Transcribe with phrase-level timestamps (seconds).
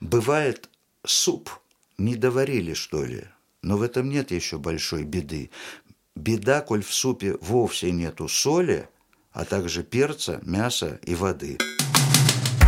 [0.00, 0.70] Бывает,
[1.04, 1.50] суп
[1.98, 3.24] не доварили, что ли,
[3.62, 5.50] но в этом нет еще большой беды.
[6.16, 8.88] Беда, коль в супе вовсе нету соли,
[9.32, 11.58] а также перца, мяса и воды.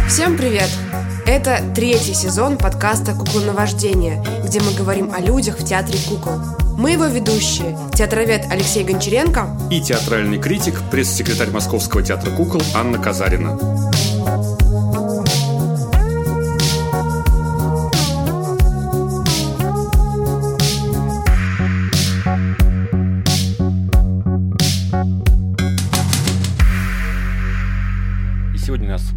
[0.06, 0.68] Всем привет!
[1.24, 6.38] Это третий сезон подкаста «Куклоновождение», где мы говорим о людях в театре кукол.
[6.76, 13.58] Мы его ведущие, театровед Алексей Гончаренко и театральный критик, пресс-секретарь Московского театра кукол Анна Казарина.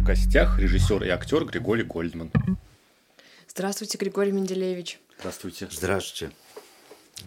[0.06, 2.30] Гостях режиссер и актер Григорий Гольдман.
[3.48, 5.00] Здравствуйте, Григорий Менделеевич.
[5.18, 5.68] Здравствуйте.
[5.70, 6.32] Здравствуйте.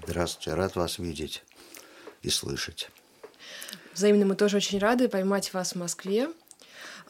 [0.06, 0.54] Здравствуйте.
[0.54, 1.44] Рад вас видеть
[2.22, 2.90] и слышать.
[3.94, 6.30] Взаимно мы тоже очень рады поймать вас в Москве.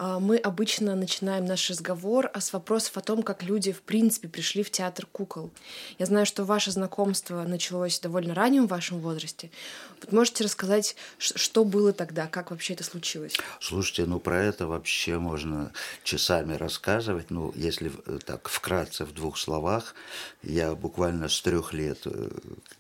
[0.02, 4.64] А, мы обычно начинаем наш разговор с вопросов о том, как люди в принципе пришли
[4.64, 5.52] в театр кукол.
[5.98, 9.52] Я знаю, что ваше знакомство началось довольно раннем в вашем возрасте.
[10.00, 13.36] Вот можете рассказать, что было тогда, как вообще это случилось?
[13.60, 15.74] Слушайте, ну про это вообще можно
[16.06, 17.30] часами рассказывать.
[17.30, 19.96] Ну, если э, так вкратце в двух словах,
[20.44, 22.30] я буквально с трех лет э,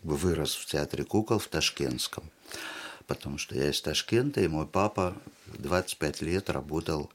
[0.03, 2.31] вырос в театре кукол в Ташкентском
[3.09, 5.15] потому что я из Ташкента, и мой папа
[5.57, 7.09] 25 лет работал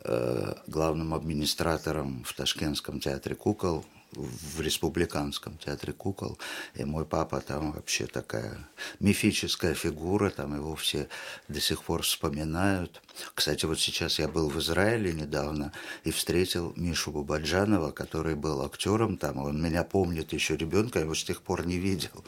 [0.00, 6.38] э, главным администратором в Ташкентском театре кукол в Республиканском театре кукол.
[6.74, 8.68] И мой папа там вообще такая
[9.00, 11.08] мифическая фигура, там его все
[11.48, 13.02] до сих пор вспоминают.
[13.34, 15.72] Кстати, вот сейчас я был в Израиле недавно
[16.04, 21.14] и встретил Мишу Бабаджанова, который был актером там, он меня помнит еще ребенка, я его
[21.14, 22.24] с тех пор не видел.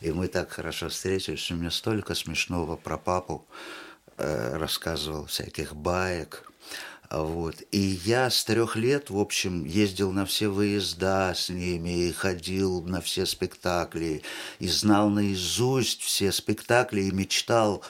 [0.00, 3.46] И мы так хорошо встретились, что мне столько смешного про папу
[4.16, 6.50] э, рассказывал, всяких баек,
[7.10, 7.62] вот.
[7.72, 12.82] И я с трех лет, в общем, ездил на все выезда с ними, и ходил
[12.82, 14.22] на все спектакли,
[14.58, 17.82] и знал наизусть все спектакли, и мечтал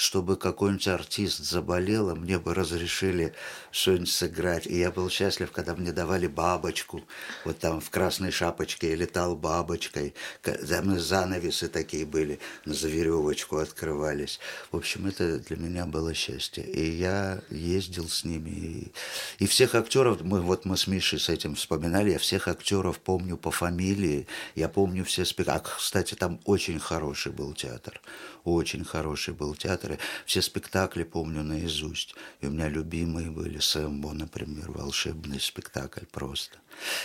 [0.00, 3.34] чтобы какой-нибудь артист заболел, а мне бы разрешили
[3.70, 4.66] что-нибудь сыграть.
[4.66, 7.04] И я был счастлив, когда мне давали бабочку.
[7.44, 10.14] Вот там в красной шапочке я летал бабочкой.
[10.40, 14.40] Там занавесы такие были, за веревочку открывались.
[14.72, 16.64] В общем, это для меня было счастье.
[16.64, 18.48] И я ездил с ними.
[18.48, 18.92] И,
[19.38, 23.36] и всех актеров, мы, вот мы с Мишей с этим вспоминали, я всех актеров помню
[23.36, 24.26] по фамилии.
[24.54, 25.50] Я помню все спектакли.
[25.50, 28.00] А, кстати, там очень хороший был театр.
[28.44, 29.89] Очень хороший был театр.
[30.26, 32.14] Все спектакли помню наизусть.
[32.40, 36.58] И у меня любимые были Сэмбо, например, волшебный спектакль просто.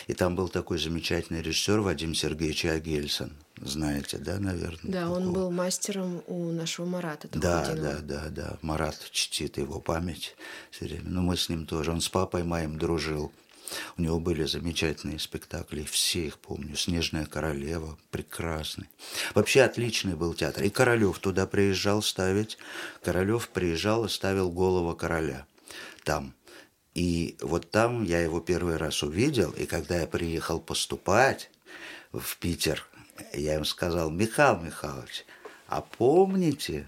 [0.08, 3.34] И там был такой замечательный режиссер Вадим Сергеевич Агельсон.
[3.62, 4.92] Знаете, да, наверное?
[4.92, 5.18] Да, такого?
[5.18, 7.30] он был мастером у нашего Марата.
[7.32, 8.58] Да, да, да, да.
[8.62, 10.36] Марат чтит его память
[10.72, 11.10] все время.
[11.10, 11.92] Но мы с ним тоже.
[11.92, 13.32] Он с папой моим дружил.
[13.98, 16.76] У него были замечательные спектакли, все их помню.
[16.76, 18.90] «Снежная королева» прекрасный.
[19.34, 20.64] Вообще отличный был театр.
[20.64, 22.58] И Королев туда приезжал ставить.
[23.04, 25.46] Королев приезжал и ставил «Голова короля»
[26.06, 26.34] там.
[26.94, 31.52] И вот там я его первый раз увидел, и когда я приехал поступать
[32.14, 32.88] в Питер,
[33.34, 35.26] я им сказал, Михаил Михайлович,
[35.68, 36.88] а помните,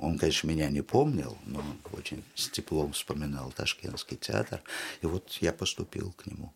[0.00, 1.62] он, конечно, меня не помнил, но
[1.92, 4.62] очень с теплом вспоминал Ташкентский театр.
[5.02, 6.52] И вот я поступил к нему.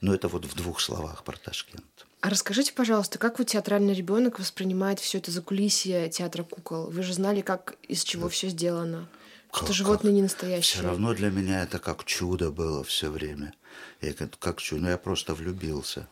[0.00, 1.84] Но это вот в двух словах про Ташкент.
[2.20, 6.90] А расскажите, пожалуйста, как вы театральный ребенок воспринимает все это закулисье театра кукол?
[6.90, 8.28] Вы же знали, как из чего да.
[8.30, 9.08] все сделано.
[9.52, 10.80] Что как, животные не настоящие.
[10.80, 13.54] Все равно для меня это как чудо было все время.
[14.00, 16.08] Я как, как чудо, ну я просто влюбился.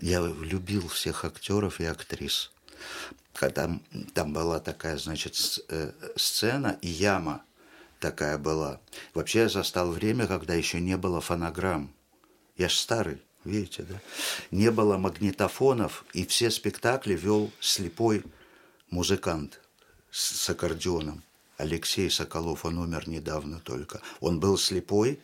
[0.00, 2.51] Я любил всех актеров и актрис
[3.32, 3.70] когда
[4.14, 5.36] там была такая, значит,
[5.68, 7.42] э, сцена и яма
[8.00, 8.80] такая была.
[9.14, 11.92] Вообще я застал время, когда еще не было фонограмм.
[12.56, 14.00] Я ж старый, видите, да?
[14.50, 18.24] Не было магнитофонов, и все спектакли вел слепой
[18.90, 19.60] музыкант
[20.10, 21.22] с, с аккордеоном.
[21.56, 24.00] Алексей Соколов, он умер недавно только.
[24.20, 25.20] Он был слепой,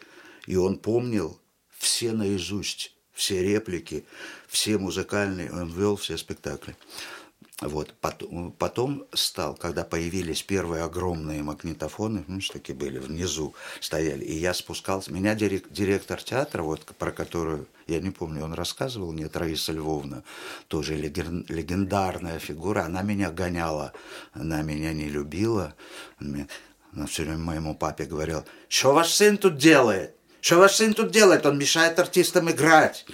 [0.47, 1.38] и он помнил
[1.76, 4.06] все наизусть, все реплики,
[4.47, 6.77] все музыкальные, он вел все спектакли.
[7.60, 7.93] Вот.
[8.01, 14.55] Потом, потом стал, когда появились первые огромные магнитофоны, ну, такие были, внизу стояли, и я
[14.55, 15.13] спускался.
[15.13, 20.22] Меня директор театра, вот, про которую, я не помню, он рассказывал, нет, Раиса Львовна,
[20.69, 23.93] тоже легендарная фигура, она меня гоняла,
[24.33, 25.75] она меня не любила.
[26.21, 30.15] Она все время моему папе говорила, что ваш сын тут делает?
[30.41, 31.45] Что ваш сын тут делает?
[31.45, 33.05] Он мешает артистам играть.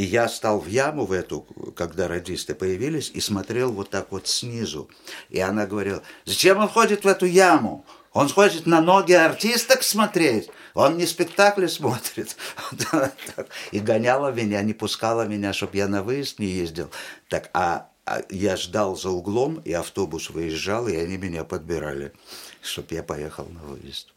[0.00, 1.42] И я стал в яму в эту,
[1.76, 4.88] когда радисты появились, и смотрел вот так вот снизу.
[5.28, 7.84] И она говорила, зачем он ходит в эту яму?
[8.14, 10.48] Он хочет на ноги артисток смотреть.
[10.72, 12.34] Он не спектакли смотрит.
[13.72, 16.90] И гоняла меня, не пускала меня, чтобы я на выезд не ездил.
[17.28, 22.14] Так, а, а я ждал за углом, и автобус выезжал, и они меня подбирали,
[22.62, 24.08] чтобы я поехал на выезд.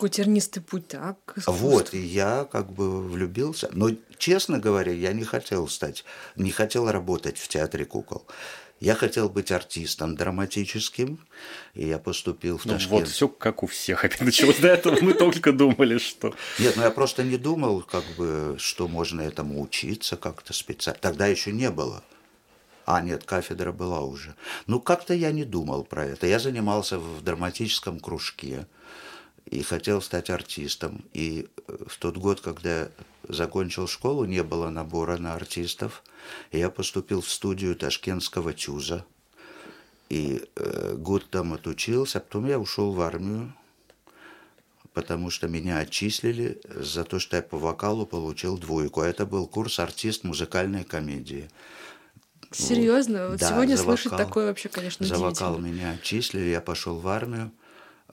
[0.00, 1.18] Такой тернистый путь, так?
[1.46, 3.68] Вот, и я как бы влюбился.
[3.74, 6.06] Но, честно говоря, я не хотел стать,
[6.36, 8.26] не хотел работать в театре кукол.
[8.80, 11.18] Я хотел быть артистом драматическим,
[11.74, 12.92] и я поступил в ну, Ташкент.
[12.92, 14.56] Вот все как у всех опять началось.
[14.56, 16.34] До этого мы только думали, что...
[16.58, 20.98] Нет, ну я просто не думал, как бы, что можно этому учиться как-то специально.
[20.98, 22.02] Тогда еще не было.
[22.86, 24.34] А, нет, кафедра была уже.
[24.66, 26.26] Ну, как-то я не думал про это.
[26.26, 28.66] Я занимался в драматическом кружке
[29.46, 31.04] и хотел стать артистом.
[31.12, 32.88] И э, в тот год, когда
[33.28, 36.02] закончил школу, не было набора на артистов.
[36.50, 39.04] И я поступил в студию ташкентского ТЮЗа.
[40.08, 43.54] И э, год там отучился, а потом я ушел в армию,
[44.92, 49.02] потому что меня отчислили за то, что я по вокалу получил двойку.
[49.02, 51.48] А это был курс артист музыкальной комедии.
[52.50, 53.28] Серьезно?
[53.28, 54.26] Вот, да, сегодня слышать вокал.
[54.26, 57.52] такое вообще, конечно, За вокал меня отчислили, я пошел в армию.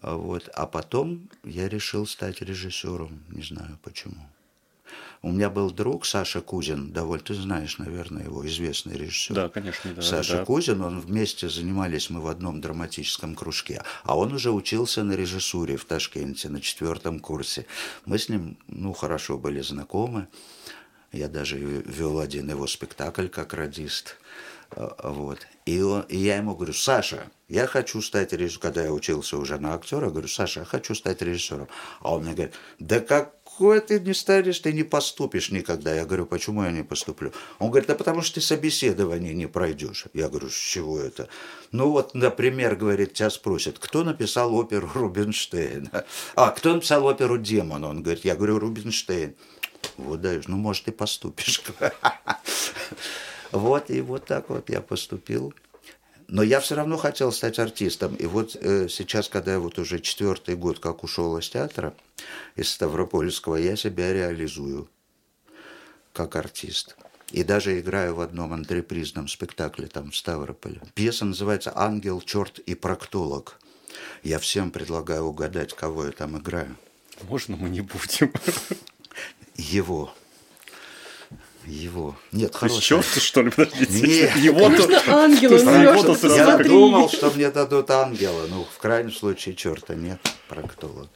[0.07, 0.49] А Вот.
[0.53, 3.23] А потом я решил стать режиссером.
[3.29, 4.29] Не знаю почему.
[5.21, 9.35] У меня был друг Саша Кузин, довольно, ты знаешь, наверное, его известный режиссер.
[9.35, 10.01] Да, конечно, да.
[10.01, 10.45] Саша да.
[10.45, 15.75] Кузин, он вместе занимались мы в одном драматическом кружке, а он уже учился на режиссуре
[15.75, 17.65] в Ташкенте на четвертом курсе.
[18.05, 20.27] Мы с ним, ну, хорошо были знакомы.
[21.11, 24.17] Я даже вел один его спектакль как радист.
[24.71, 25.39] А, Вот.
[25.65, 28.61] И, он- и я ему говорю, Саша, я хочу стать режиссером.
[28.61, 31.67] Когда я учился уже на актера, говорю, Саша, я хочу стать режиссером.
[32.01, 35.93] А он мне говорит, да какой ты не станешь, ты не поступишь никогда.
[35.93, 37.31] Я говорю, почему я не поступлю?
[37.59, 40.05] Он говорит, да потому что ты собеседование не пройдешь.
[40.13, 41.27] Я говорю, с чего это?
[41.71, 46.05] Ну вот, например, говорит, тебя спросят, кто написал оперу Рубинштейна?
[46.35, 47.83] А, кто написал оперу «Демон»?
[47.83, 49.35] Он говорит, я говорю, Рубинштейн.
[49.97, 51.61] Вот даешь, ну, может, и поступишь.
[53.51, 55.53] Вот, и вот так вот я поступил.
[56.27, 58.15] Но я все равно хотел стать артистом.
[58.15, 61.93] И вот э, сейчас, когда я вот уже четвертый год как ушел из театра,
[62.55, 64.89] из Ставропольского, я себя реализую
[66.11, 66.97] как артист.
[67.31, 70.81] И даже играю в одном антрепризном спектакле там в Ставрополе.
[70.95, 73.59] Пьеса называется «Ангел, черт и проктолог».
[74.23, 76.75] Я всем предлагаю угадать, кого я там играю.
[77.23, 78.31] Можно мы не будем?
[79.55, 80.13] Его.
[81.67, 82.15] Его.
[82.31, 82.81] Нет, То хороший.
[82.81, 84.07] черт, что ли, подождите?
[84.07, 84.35] Нет.
[84.37, 85.11] Его Можно то...
[85.17, 88.47] ангела работал сразу Я думал, что мне дадут ангела.
[88.49, 91.09] Ну, в крайнем случае, черта нет, проктолог.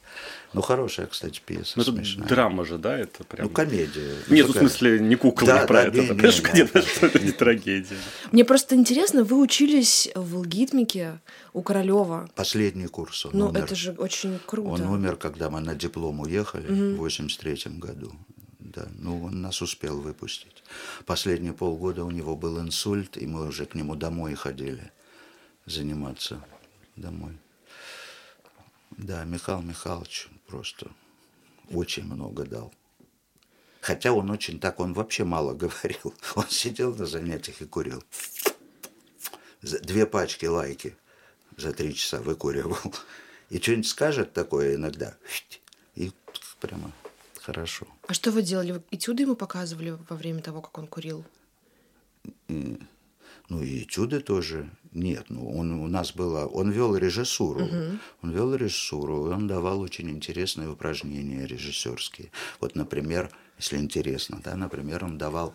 [0.54, 2.28] Ну, хорошая, кстати, пьеса, Ну, это смешная.
[2.28, 2.98] драма же, да?
[2.98, 3.48] Это прям...
[3.48, 4.16] Ну, комедия.
[4.28, 5.98] Нет, Ну, в смысле, не кукол Да, не про да, это.
[6.02, 6.82] не, да, не, Конечно, да, где-то, да.
[6.82, 7.96] что это не трагедия.
[8.34, 11.20] Мне просто интересно, вы учились в Лгитмике
[11.54, 12.30] у Королева.
[12.36, 13.64] Последний курс он Ну, умер.
[13.64, 14.70] это же очень круто.
[14.72, 18.12] Он умер, когда мы на диплом уехали в 83 году.
[18.74, 20.64] Да, ну, он нас успел выпустить.
[21.06, 24.94] Последние полгода у него был инсульт, и мы уже к нему домой ходили
[25.66, 26.42] заниматься
[26.96, 27.38] домой.
[28.92, 30.90] Да, Михаил Михайлович просто
[31.70, 32.74] очень много дал.
[33.82, 36.14] Хотя он очень так, он вообще мало говорил.
[36.36, 38.02] Он сидел на занятиях и курил.
[39.62, 40.96] Две пачки лайки
[41.58, 42.78] за три часа выкуривал.
[43.50, 45.18] И что-нибудь скажет такое иногда.
[45.96, 46.14] И
[46.62, 46.94] прямо
[47.42, 47.88] хорошо.
[48.08, 48.72] А что вы делали?
[48.74, 51.26] Вы этюды ему показывали во время того, как он курил?
[52.48, 55.26] Ну и этюды тоже нет.
[55.30, 57.68] Ну, он у нас было, он вел режиссуру,
[58.22, 62.32] он вел режиссуру, и он давал очень интересные упражнения режиссерские.
[62.62, 65.54] Вот, например, если интересно, да, например, он давал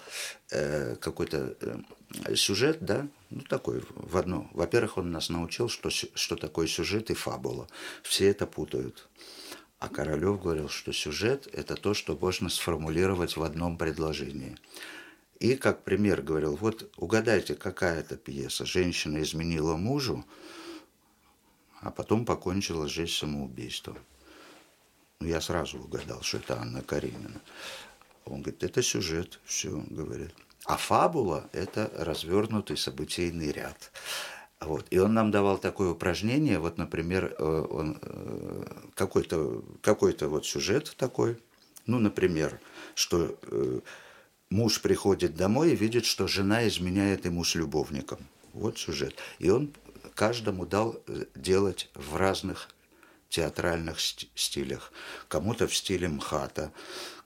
[0.50, 4.48] э, какой-то э, сюжет, да, ну такой в одно.
[4.52, 7.66] Во-первых, он нас научил, что что такое сюжет и фабула.
[8.02, 9.08] Все это путают.
[9.78, 14.56] А Королев говорил, что сюжет– это то, что можно сформулировать в одном предложении.
[15.38, 18.64] И как пример говорил, вот угадайте, какая это пьеса.
[18.64, 20.24] Женщина изменила мужу,
[21.80, 23.98] а потом покончила жизнь самоубийством.
[25.20, 27.40] Ну, я сразу угадал, что это Анна Каренина.
[28.24, 30.34] Он говорит, это сюжет, все, говорит.
[30.64, 33.92] А фабула– это развернутый событийный ряд.
[34.60, 34.86] Вот.
[34.90, 40.94] И он нам давал такое упражнение, вот, например, э, он, э, какой-то какой вот сюжет
[40.96, 41.38] такой,
[41.86, 42.58] ну, например,
[42.94, 43.80] что э,
[44.48, 48.18] муж приходит домой и видит, что жена изменяет ему с любовником.
[48.54, 49.16] Вот сюжет.
[49.38, 49.74] И он
[50.14, 51.02] каждому дал
[51.34, 52.70] делать в разных
[53.28, 54.92] театральных стилях.
[55.28, 56.72] Кому-то в стиле МХАТа,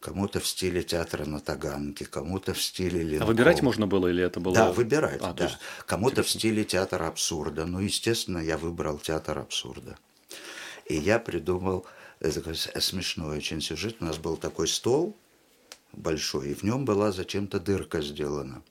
[0.00, 3.24] кому-то в стиле театра на Таганке, кому-то в стиле Ленкова.
[3.24, 4.54] А выбирать можно было или это было...
[4.54, 5.58] Да, выбирать, а, да.
[5.86, 7.66] Кому-то в стиле театра абсурда.
[7.66, 9.96] Ну, естественно, я выбрал театр абсурда.
[10.86, 11.86] И я придумал
[12.20, 13.96] это смешной очень сюжет.
[14.00, 15.16] У нас был такой стол
[15.92, 18.62] большой, и в нем была зачем-то дырка сделана.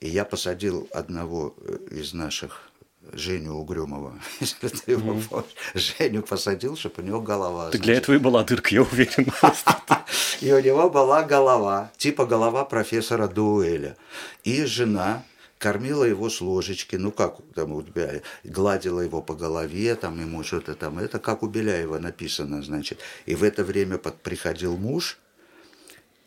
[0.00, 2.67] И я посадил одного э, из наших
[3.12, 5.28] Женю Угрюмова, если ты его mm.
[5.28, 5.54] помнишь.
[5.74, 7.70] Женю посадил, чтобы у него голова.
[7.70, 7.84] Так значит.
[7.84, 9.32] для этого и была дырка, я уверен.
[10.40, 13.96] И у него была голова, типа голова профессора Дуэля.
[14.44, 15.24] И жена
[15.58, 20.44] кормила его с ложечки, ну как там у тебя, гладила его по голове, там ему
[20.44, 23.00] что-то там, это как у Беляева написано, значит.
[23.26, 25.18] И в это время под, приходил муж,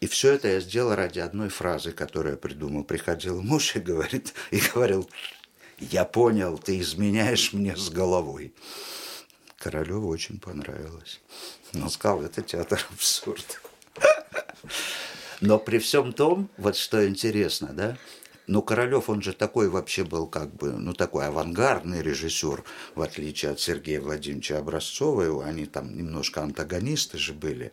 [0.01, 2.83] и все это я сделал ради одной фразы, которую я придумал.
[2.83, 5.07] Приходил муж и говорит, и говорил,
[5.81, 8.53] я понял, ты изменяешь мне с головой.
[9.57, 11.19] Королеву очень понравилось.
[11.73, 13.43] Он сказал, это театр абсурда.
[15.41, 17.97] Но при всем том, вот что интересно, да,
[18.47, 22.63] ну, Королев, он же такой вообще был как бы, ну, такой авангардный режиссер,
[22.95, 27.71] в отличие от Сергея Владимировича Образцова, они там немножко антагонисты же были.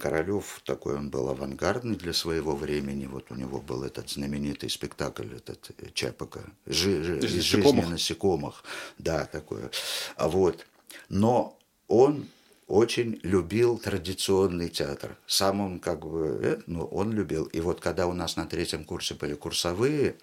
[0.00, 3.06] Королев такой, он был авангардный для своего времени.
[3.06, 8.64] Вот у него был этот знаменитый спектакль, этот э, Чапака, Жи, жи, из жизни насекомых.
[8.98, 9.70] Да, такое.
[10.16, 10.66] А вот.
[11.08, 12.26] Но он
[12.66, 15.16] очень любил традиционный театр.
[15.26, 17.44] Сам он как бы, э, ну, он любил.
[17.46, 20.16] И вот когда у нас на третьем курсе были курсовые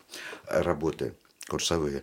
[0.48, 1.14] работы,
[1.52, 2.02] курсовые,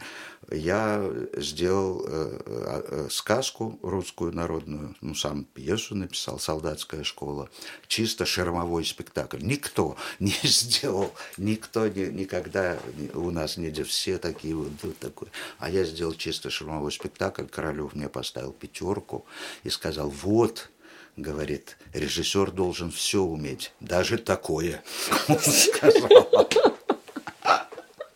[0.51, 7.49] я сделал э, э, сказку русскую народную, ну, сам пьесу написал, «Солдатская школа»,
[7.87, 9.39] чисто шермовой спектакль.
[9.41, 12.79] Никто не сделал, никто не, никогда
[13.15, 15.29] у нас не все такие вот, вот такой.
[15.59, 19.25] А я сделал чисто шермовой спектакль, Королев мне поставил пятерку
[19.65, 20.69] и сказал, вот,
[21.17, 24.83] говорит, режиссер должен все уметь, даже такое,
[25.29, 26.49] он сказал.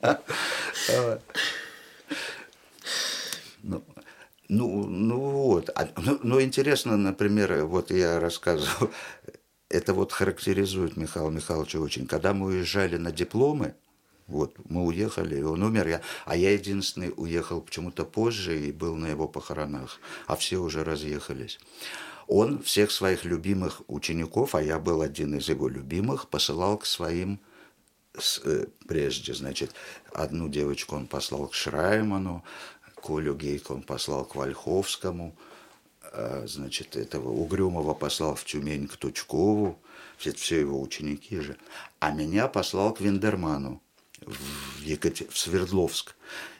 [3.62, 3.85] Ну,
[4.49, 5.71] ну, ну вот.
[5.75, 8.91] А, ну, ну, интересно, например, вот я рассказывал,
[9.69, 12.07] это вот характеризует Михаила Михайловича очень.
[12.07, 13.75] Когда мы уезжали на дипломы,
[14.27, 18.95] вот, мы уехали, и он умер, я, а я единственный уехал почему-то позже и был
[18.95, 21.59] на его похоронах, а все уже разъехались.
[22.29, 27.41] Он всех своих любимых учеников, а я был один из его любимых, посылал к своим
[28.87, 29.75] прежде, значит,
[30.12, 32.45] одну девочку он послал к Шрайману,
[33.02, 35.35] Колю Гейка он послал к Вольховскому,
[36.12, 39.78] э, значит, этого Угрюмова послал в Тюмень к Тучкову,
[40.19, 41.57] все, все его ученики же,
[41.99, 43.83] а меня послал к Виндерману
[44.21, 45.28] в, Екатер...
[45.31, 46.14] в Свердловск.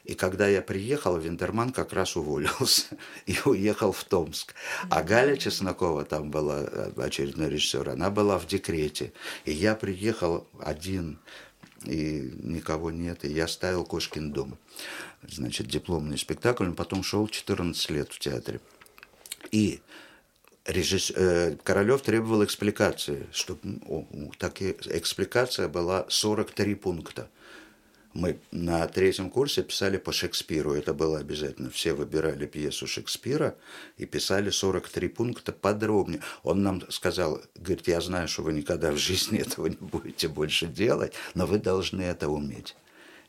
[0.05, 2.87] И когда я приехал, Виндерман как раз уволился
[3.27, 4.55] и уехал в Томск.
[4.91, 9.13] А Галя Чеснокова, там была э, очередной режиссер, она была в декрете.
[9.45, 11.21] И я приехал один,
[11.85, 14.59] и никого нет, и я ставил «Кошкин дом».
[15.23, 18.61] Значит, дипломный спектакль, он потом шел 14 лет в театре.
[19.53, 19.81] И
[20.65, 21.13] режисс...
[21.15, 23.79] э, Королев требовал экспликации, чтобы
[24.39, 27.31] так и экспликация была 43 пункта–
[28.15, 31.71] мы на третьем курсе писали по Шекспиру, это было обязательно.
[31.71, 33.57] Все выбирали пьесу Шекспира
[33.97, 36.21] и писали 43 пункта подробнее.
[36.43, 40.67] Он нам сказал, говорит, я знаю, что вы никогда в жизни этого не будете больше
[40.67, 42.77] делать, но вы должны это уметь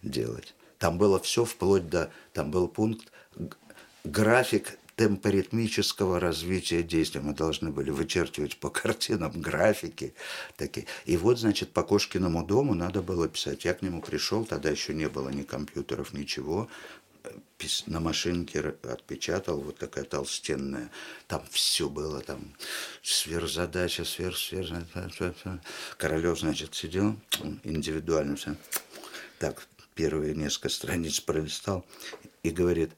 [0.01, 0.53] делать.
[0.79, 3.11] Там было все вплоть до, там был пункт,
[4.03, 7.21] график темпоритмического развития действия.
[7.21, 10.13] Мы должны были вычерчивать по картинам графики
[10.55, 10.87] такие.
[11.05, 13.65] И вот, значит, по Кошкиному дому надо было писать.
[13.65, 16.67] Я к нему пришел, тогда еще не было ни компьютеров, ничего.
[17.87, 20.91] На машинке отпечатал, вот такая толстенная.
[21.27, 22.53] Там все было, там
[23.01, 24.73] сверхзадача, сверх, сверх.
[25.97, 27.15] Королев, значит, сидел
[27.63, 28.55] индивидуально все.
[29.39, 31.85] Так, первые несколько страниц пролистал
[32.43, 32.91] и говорит,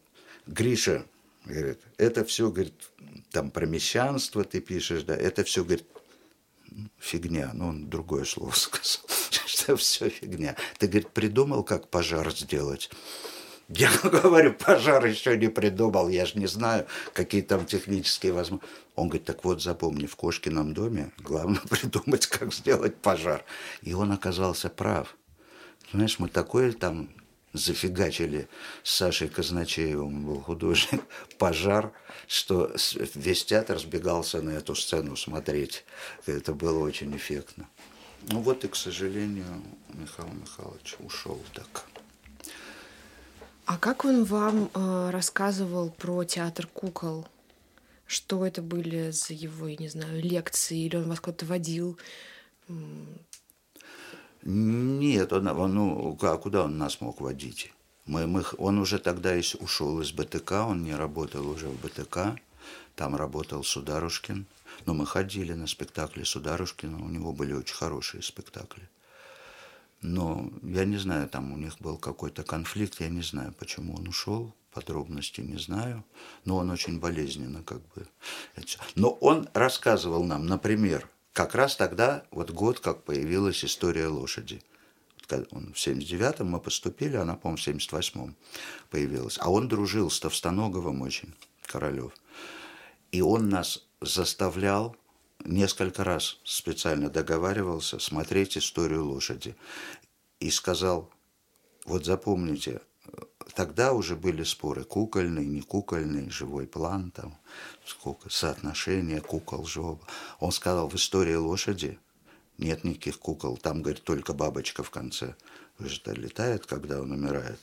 [0.47, 1.05] Гриша,
[1.45, 2.73] Говорит, это все, говорит,
[3.31, 5.85] там про мещанство ты пишешь, да, это все, говорит,
[6.97, 7.51] фигня.
[7.53, 9.09] Ну, он другое слово сказал,
[9.45, 10.55] что все фигня.
[10.79, 12.89] Ты, говорит, придумал, как пожар сделать?
[13.67, 18.75] Я говорю, пожар еще не придумал, я же не знаю, какие там технические возможности.
[18.95, 23.43] Он говорит, так вот, запомни, в Кошкином доме главное придумать, как сделать пожар.
[23.81, 25.15] И он оказался прав.
[25.91, 27.09] Знаешь, мы такое там
[27.57, 28.47] зафигачили
[28.83, 31.03] с Сашей Казначеевым, был художник,
[31.37, 31.91] пожар,
[32.27, 32.71] что
[33.15, 35.85] весь театр сбегался на эту сцену смотреть.
[36.25, 37.67] Это было очень эффектно.
[38.27, 41.85] Ну вот и, к сожалению, Михаил Михайлович ушел так.
[43.65, 47.27] А как он вам э, рассказывал про театр кукол?
[48.05, 51.97] Что это были за его, я не знаю, лекции, или он вас куда-то водил?
[54.45, 57.73] Нет, он, он, ну, куда он нас мог водить?
[58.05, 62.37] Мы, мы, он уже тогда ушел из БТК, он не работал уже в БТК,
[62.95, 64.45] там работал Сударушкин.
[64.85, 68.87] Но мы ходили на спектакли Сударушкина, у него были очень хорошие спектакли.
[70.01, 74.07] Но я не знаю, там у них был какой-то конфликт, я не знаю, почему он
[74.07, 76.03] ушел, подробности не знаю,
[76.43, 78.05] но он очень болезненно как бы.
[78.93, 84.63] Но он рассказывал нам, например, как раз тогда, вот год, как появилась история лошади.
[85.51, 88.35] Он в 79-м мы поступили, она, по-моему, в 78-м
[88.89, 89.37] появилась.
[89.41, 92.13] А он дружил с Товстоноговым очень, Королев.
[93.11, 94.95] И он нас заставлял
[95.43, 99.57] несколько раз специально договаривался смотреть историю лошади.
[100.39, 101.11] И сказал,
[101.83, 102.79] вот запомните,
[103.53, 107.37] тогда уже были споры, кукольный, не кукольный, живой план, там,
[107.85, 110.05] сколько, соотношение кукол, жоба.
[110.39, 111.99] Он сказал, в истории лошади
[112.57, 115.35] нет никаких кукол, там, говорит, только бабочка в конце.
[115.79, 117.59] Же-то летает, когда он умирает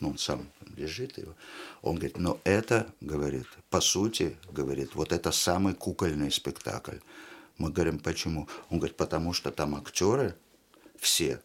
[0.00, 1.34] ну, он сам лежит его.
[1.82, 6.98] Он говорит, но это, говорит, по сути, говорит, вот это самый кукольный спектакль.
[7.58, 8.48] Мы говорим, почему?
[8.70, 10.34] Он говорит, потому что там актеры
[10.98, 11.42] все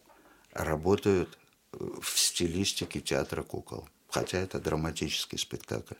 [0.52, 1.38] работают
[1.78, 3.88] в стилистике театра кукол.
[4.08, 5.94] Хотя это драматический спектакль.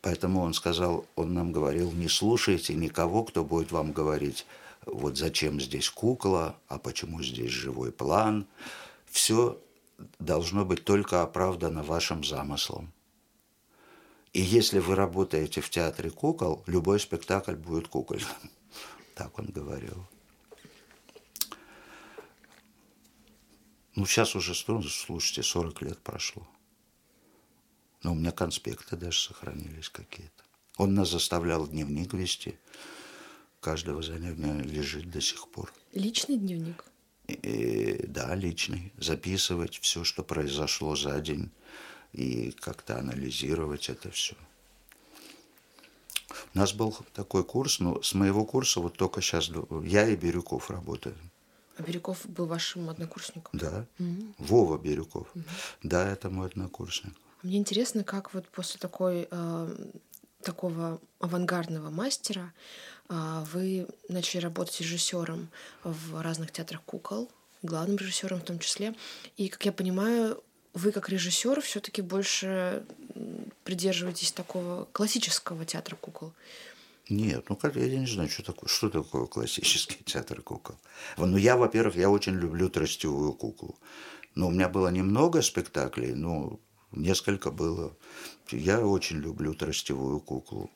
[0.00, 4.46] Поэтому он сказал, он нам говорил, не слушайте никого, кто будет вам говорить,
[4.86, 8.46] вот зачем здесь кукла, а почему здесь живой план.
[9.06, 9.60] Все
[10.18, 12.92] должно быть только оправдано вашим замыслом.
[14.32, 18.28] И если вы работаете в театре кукол, любой спектакль будет кукольным.
[19.14, 20.06] Так он говорил.
[23.98, 26.46] Ну, сейчас уже, слушайте, 40 лет прошло.
[28.04, 30.44] Но у меня конспекты даже сохранились какие-то.
[30.76, 32.56] Он нас заставлял дневник вести.
[33.60, 35.74] Каждого занятия лежит до сих пор.
[35.94, 36.84] Личный дневник?
[37.26, 38.92] И, да, личный.
[38.98, 41.50] Записывать все, что произошло за день,
[42.12, 44.36] и как-то анализировать это все.
[46.54, 49.50] У нас был такой курс, но с моего курса вот только сейчас
[49.82, 51.18] я и Бирюков работаем.
[51.78, 53.58] А Бирюков был вашим однокурсником?
[53.58, 53.86] Да.
[53.98, 54.34] Mm-hmm.
[54.38, 55.28] Вова Бирюков.
[55.34, 55.42] Mm-hmm.
[55.84, 57.14] Да, это мой однокурсник.
[57.42, 59.76] Мне интересно, как вот после такой э,
[60.42, 62.52] такого авангардного мастера
[63.08, 65.48] а, вы начали работать режиссером
[65.84, 67.30] в разных театрах кукол,
[67.62, 68.94] главным режиссером в том числе.
[69.36, 70.42] И, как я понимаю,
[70.74, 72.84] вы как режиссер все-таки больше
[73.64, 76.32] придерживаетесь такого классического театра кукол.
[77.08, 80.76] Нет, ну как я не знаю, что такое, что такое классический театр кукол.
[81.16, 83.78] Ну я, во-первых, я очень люблю тростевую куклу.
[84.34, 86.60] Но у меня было немного спектаклей, но
[86.92, 87.96] несколько было.
[88.50, 90.70] Я очень люблю тростевую куклу.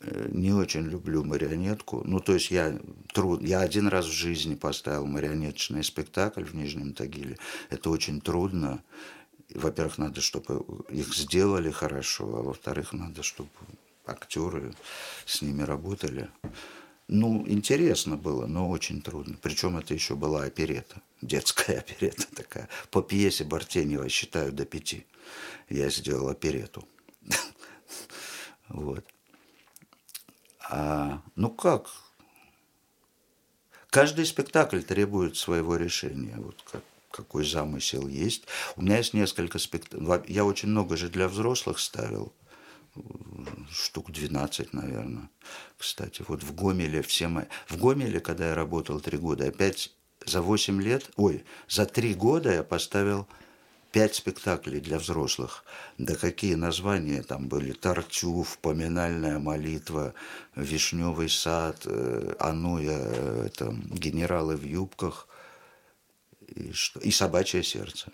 [0.00, 2.02] Э, не очень люблю марионетку.
[2.04, 2.78] Ну, то есть я,
[3.14, 3.42] труд...
[3.42, 7.38] я один раз в жизни поставил марионеточный спектакль в Нижнем Тагиле.
[7.70, 8.82] Это очень трудно.
[9.54, 13.50] Во-первых, надо, чтобы их сделали хорошо, а во-вторых, надо, чтобы
[14.06, 14.74] актеры
[15.26, 16.30] с ними работали.
[17.08, 19.36] Ну, интересно было, но очень трудно.
[19.42, 22.68] Причем это еще была оперета, детская оперета такая.
[22.90, 25.06] По пьесе Бартенева считаю до пяти.
[25.68, 26.86] Я сделал оперету.
[28.68, 29.04] Вот.
[30.70, 31.90] А, ну как?
[33.90, 36.36] Каждый спектакль требует своего решения.
[36.36, 38.44] Вот как, какой замысел есть.
[38.76, 40.32] У меня есть несколько спектаклей.
[40.32, 42.32] Я очень много же для взрослых ставил.
[43.70, 45.30] Штук 12, наверное.
[45.78, 47.44] Кстати, вот в Гомеле все мои...
[47.68, 49.92] В Гомеле, когда я работал три года, опять
[50.26, 53.26] за 8 лет, ой, за три года я поставил
[53.92, 55.64] пять спектаклей для взрослых.
[55.98, 57.72] Да какие названия там были?
[57.72, 60.14] Тартюф, поминальная молитва,
[60.54, 65.28] Вишневый сад, э, Ануя, э, это, генералы в юбках
[66.46, 68.12] и, что, и собачье сердце.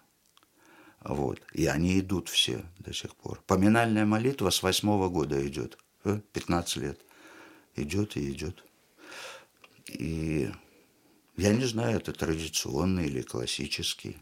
[1.09, 1.40] Вот.
[1.53, 3.40] И они идут все до сих пор.
[3.47, 5.79] Поминальная молитва с восьмого года идет.
[6.03, 7.01] 15 э, лет.
[7.77, 8.64] Идет и идет.
[9.88, 10.51] И
[11.37, 14.19] я не знаю, это традиционный или классический.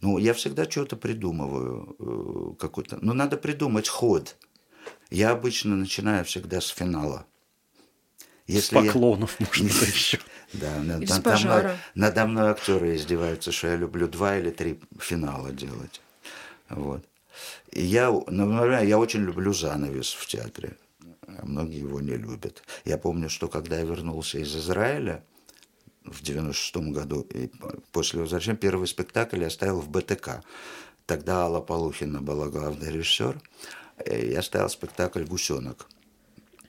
[0.00, 2.96] Ну, я всегда что-то придумываю, э, какой-то.
[2.96, 4.36] Но ну, надо придумать ход.
[5.10, 7.24] Я обычно начинаю всегда с финала.
[8.48, 9.46] Если с поклонов, я...
[9.46, 10.18] может быть, еще.
[10.54, 15.52] Да, над, над, мной, надо мной актеры издеваются, что я люблю два или три финала
[15.52, 16.00] делать.
[16.70, 17.04] Вот.
[17.70, 20.76] И я, например, я очень люблю занавес в театре.
[21.26, 22.62] А многие его не любят.
[22.84, 25.22] Я помню, что когда я вернулся из Израиля,
[26.10, 27.26] в 96 году.
[27.30, 27.50] И
[27.92, 30.42] после возвращения первый спектакль я ставил в БТК.
[31.06, 33.40] Тогда Алла Полухина была главный режиссер.
[34.06, 35.88] И я ставил спектакль «Гусенок».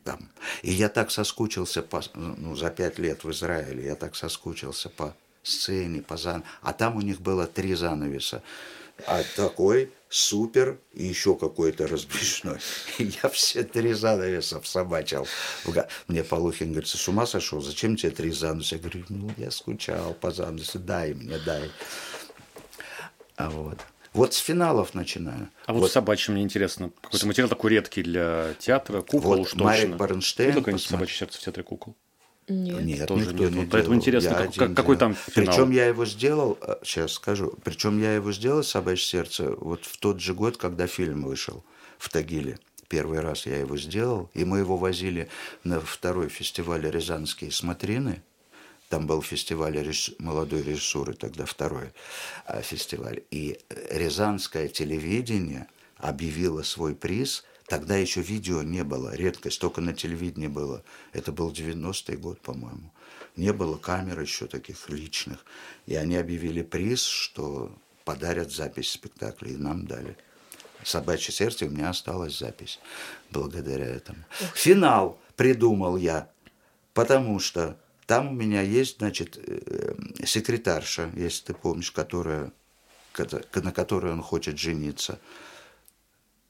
[0.09, 0.29] Там.
[0.63, 5.15] И я так соскучился по, ну, за пять лет в Израиле, я так соскучился по
[5.43, 6.43] сцене, по зан...
[6.61, 8.41] А там у них было три занавеса.
[9.05, 12.59] А такой супер и еще какой-то разбежной.
[12.97, 15.27] Я все три занавеса собачил.
[16.07, 18.75] Мне Полухин говорит, с ума сошел, зачем тебе три занавеса?
[18.75, 21.69] Я говорю, ну, я скучал по занавесу, дай мне, дай.
[23.35, 23.77] А вот.
[24.19, 25.49] Вот с финалов начинаю.
[25.65, 26.91] А вот, вот собачьим мне интересно.
[27.01, 30.49] Какой-то материал такой редкий для театра, кукол вот уж Марик Барнштейн.
[30.49, 31.95] Видел какое-нибудь собачье сердце в театре кукол?
[32.49, 32.81] Нет.
[32.83, 33.51] Нет, Тоже никто нет.
[33.53, 34.01] не Вот поэтому делал.
[34.01, 35.13] интересно, Я как- один как- какой делал.
[35.13, 35.55] там финал?
[35.55, 40.19] Причем я его сделал, сейчас скажу, причем я его сделал «Собачье сердце» вот в тот
[40.19, 41.63] же год, когда фильм вышел
[41.99, 42.57] в Тагиле.
[42.87, 45.29] Первый раз я его сделал, и мы его возили
[45.63, 48.23] на второй фестиваль «Рязанские смотрины».
[48.89, 49.77] Там был фестиваль
[50.17, 51.93] молодой режиссуры, тогда второй
[52.45, 53.21] а, фестиваль.
[53.29, 53.59] И
[53.91, 57.45] Рязанское телевидение объявило свой приз.
[57.67, 60.83] Тогда еще видео не было, редкость, только на телевидении было.
[61.13, 62.91] Это был 90-й год, по-моему.
[63.35, 65.45] Не было камер еще таких личных.
[65.85, 67.71] И они объявили приз, что
[68.05, 70.17] подарят запись спектакля, и нам дали.
[70.83, 72.79] «Собачье сердце» у меня осталась запись
[73.29, 74.23] благодаря этому.
[74.55, 76.31] Финал придумал я,
[76.93, 77.77] потому что
[78.09, 79.93] там у меня есть, значит, э,
[80.25, 82.51] секретарша, если ты помнишь, которая,
[83.13, 85.19] кото- на которой он хочет жениться,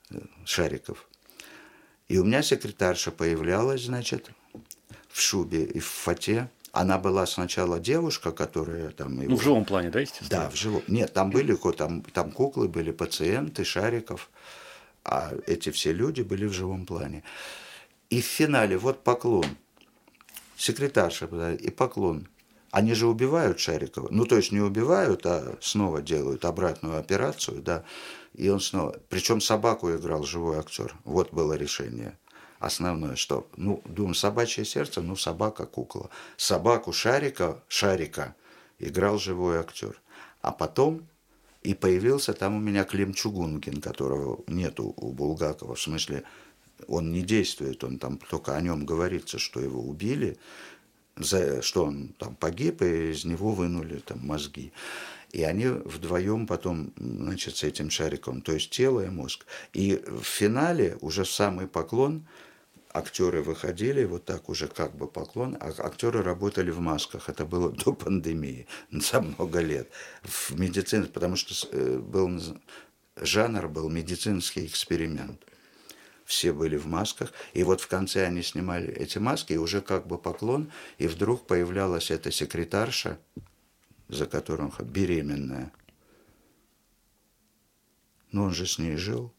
[0.10, 1.06] э, Шариков.
[2.08, 4.32] И у меня секретарша появлялась, значит,
[5.10, 6.50] в шубе и в фате.
[6.72, 9.20] Она была сначала девушка, которая там...
[9.20, 10.44] его- Ну, в живом плане, да, естественно?
[10.44, 10.82] да, в живом.
[10.88, 14.30] Нет, там были там, там куклы, были пациенты, Шариков,
[15.04, 17.24] а эти все люди были в живом плане.
[18.10, 19.46] И в финале вот поклон.
[20.60, 22.28] Секретарша и поклон.
[22.70, 24.10] Они же убивают Шарикова.
[24.12, 27.86] Ну, то есть не убивают, а снова делают обратную операцию, да.
[28.34, 29.00] И он снова...
[29.08, 30.94] Причем собаку играл живой актер.
[31.06, 32.18] Вот было решение.
[32.60, 36.10] Основное, что, ну, думаю, собачье сердце, ну, собака, кукла.
[36.36, 38.36] Собаку Шарика, Шарика
[38.80, 40.02] играл живой актер.
[40.42, 41.08] А потом
[41.64, 45.76] и появился там у меня Клим Чугункин, которого нету у Булгакова.
[45.76, 46.24] В смысле,
[46.88, 50.38] он не действует, он там только о нем говорится, что его убили,
[51.16, 54.72] за, что он там погиб, и из него вынули там мозги.
[55.32, 59.46] И они вдвоем потом, значит, с этим шариком, то есть тело и мозг.
[59.74, 62.26] И в финале, уже самый поклон,
[62.92, 67.30] актеры выходили, вот так уже как бы поклон, а актеры работали в масках.
[67.30, 69.90] Это было до пандемии, за много лет.
[70.24, 72.42] В медицине, потому что э, был,
[73.16, 75.46] жанр был медицинский эксперимент.
[76.30, 80.06] Все были в масках, и вот в конце они снимали эти маски, и уже как
[80.06, 83.18] бы поклон, и вдруг появлялась эта секретарша,
[84.10, 85.72] за которой он беременная.
[88.32, 89.34] Но он же с ней жил.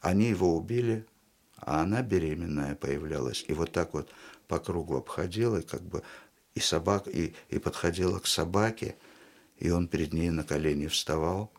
[0.00, 1.04] Они его убили,
[1.58, 3.44] а она беременная появлялась.
[3.46, 4.08] И вот так вот
[4.48, 6.02] по кругу обходила, и как бы
[6.54, 8.96] и собак, и, и подходила к собаке,
[9.58, 11.52] и он перед ней на колени вставал,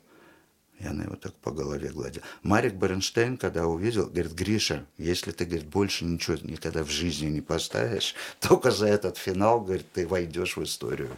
[0.80, 2.24] и она его так по голове гладила.
[2.44, 7.42] Марик Бернштейн, когда увидел, говорит, Гриша, если ты, говорит, больше ничего никогда в жизни не
[7.42, 11.18] поставишь, только за этот финал, говорит, ты войдешь в историю.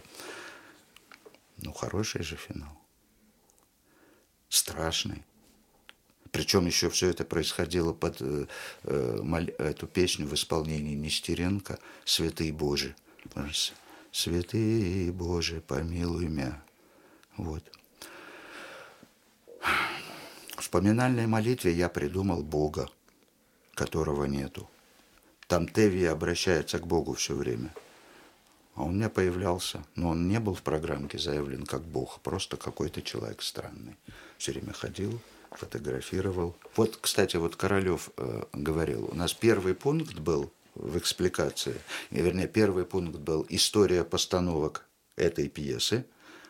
[1.58, 2.72] Ну, хороший же финал.
[4.48, 5.24] Страшный.
[6.32, 8.46] Причем еще все это происходило под э,
[8.84, 12.94] э, эту песню в исполнении Нестеренко «Святый Божий».
[13.34, 13.72] Помните?
[14.12, 16.62] «Святый Боже, помилуй меня».
[17.36, 17.64] Вот.
[19.60, 22.88] В поминальной молитве я придумал Бога,
[23.74, 24.68] которого нету.
[25.46, 27.74] Там Теви обращается к Богу все время.
[28.74, 32.56] А он у меня появлялся, но он не был в программке заявлен как Бог, просто
[32.56, 33.96] какой-то человек странный.
[34.38, 35.20] Все время ходил,
[35.50, 36.56] фотографировал.
[36.76, 41.74] Вот, кстати, вот Королев э, говорил, у нас первый пункт был в экспликации,
[42.10, 46.06] и, вернее, первый пункт был история постановок этой пьесы,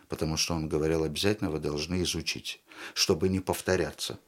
[0.07, 2.61] потому что он говорил, обязательно вы должны изучить,
[2.93, 4.19] чтобы не повторяться.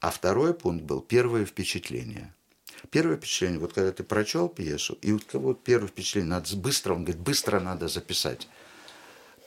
[0.00, 2.34] А второй пункт был первое впечатление.
[2.90, 7.04] Первое впечатление, вот когда ты прочел пьесу, и вот, вот первое впечатление, надо быстро, он
[7.04, 8.48] говорит, быстро надо записать.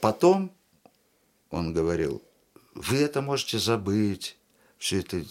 [0.02, 0.52] Потом,
[1.50, 2.22] он говорил,
[2.76, 4.38] вы это можете забыть,
[4.78, 5.24] все это,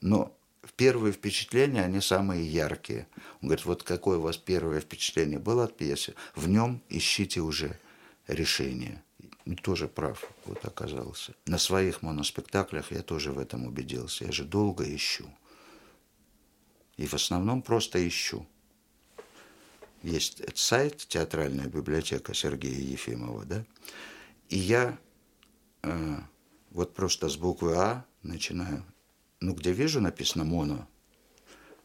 [0.00, 0.36] но
[0.76, 3.06] первые впечатления, они самые яркие.
[3.42, 7.78] Он говорит, вот какое у вас первое впечатление было от пьесы, в нем ищите уже
[8.26, 9.02] решение.
[9.56, 11.34] Тоже прав вот оказался.
[11.46, 14.24] На своих моноспектаклях я тоже в этом убедился.
[14.24, 15.28] Я же долго ищу.
[16.96, 18.46] И в основном просто ищу.
[20.02, 23.64] Есть сайт «Театральная библиотека» Сергея Ефимова, да?
[24.48, 24.98] И я
[25.82, 26.16] э,
[26.70, 28.84] вот просто с буквы А начинаю,
[29.40, 30.86] ну, где вижу написано «моно»,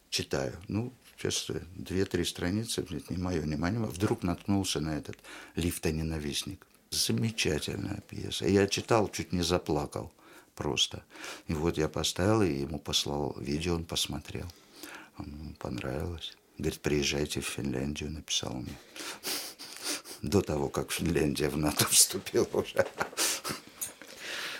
[0.09, 0.53] читаю.
[0.67, 3.79] Ну, сейчас две-три страницы, не мое внимание.
[3.79, 5.17] Вдруг наткнулся на этот
[5.55, 6.67] «Лифта-ненавистник».
[6.93, 8.47] Замечательная пьеса.
[8.47, 10.11] Я читал, чуть не заплакал
[10.55, 11.03] просто.
[11.47, 14.45] И вот я поставил и ему послал видео, он посмотрел.
[15.17, 16.33] Ему понравилось.
[16.57, 18.77] Говорит, приезжайте в Финляндию, написал мне.
[20.21, 22.85] До того, как Финляндия в НАТО вступила уже.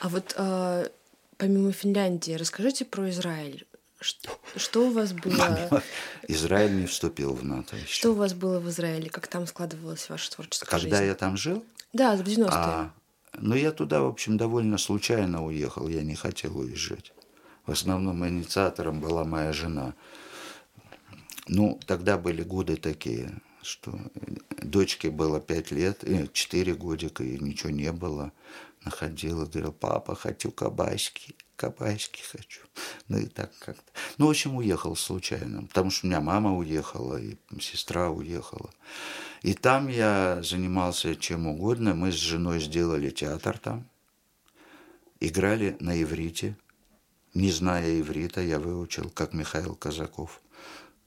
[0.02, 0.90] А вот э,
[1.38, 3.66] помимо Финляндии, расскажите про Израиль.
[4.00, 5.82] Что, что у вас было?
[6.28, 7.88] Израиль не вступил в НАТО еще.
[7.88, 9.10] Что у вас было в Израиле?
[9.10, 10.92] Как там складывалась ваша творческая Когда жизнь?
[10.92, 11.64] Когда я там жил?
[11.94, 12.50] Да, в 90-е.
[12.52, 12.92] А,
[13.38, 15.88] ну, я туда, в общем, довольно случайно уехал.
[15.88, 17.14] Я не хотел уезжать.
[17.66, 19.94] В основном инициатором была моя жена.
[21.48, 23.98] Ну, тогда были годы такие, что
[24.62, 28.32] дочке было пять лет, э, четыре годика, и ничего не было.
[28.84, 32.62] Находила, говорил, папа, хочу кабачки, кабачки хочу.
[33.08, 33.92] Ну и так как-то.
[34.18, 38.70] Ну, в общем, уехал случайно, потому что у меня мама уехала, и сестра уехала.
[39.42, 41.96] И там я занимался чем угодно.
[41.96, 43.90] Мы с женой сделали театр там,
[45.20, 46.58] играли на иврите.
[47.34, 50.42] Не зная иврита, я выучил, как Михаил Казаков–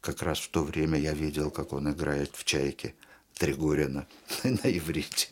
[0.06, 2.94] как раз в то время я видел, как он играет в «Чайке»
[3.38, 4.06] Тригорина
[4.44, 5.28] на иврите.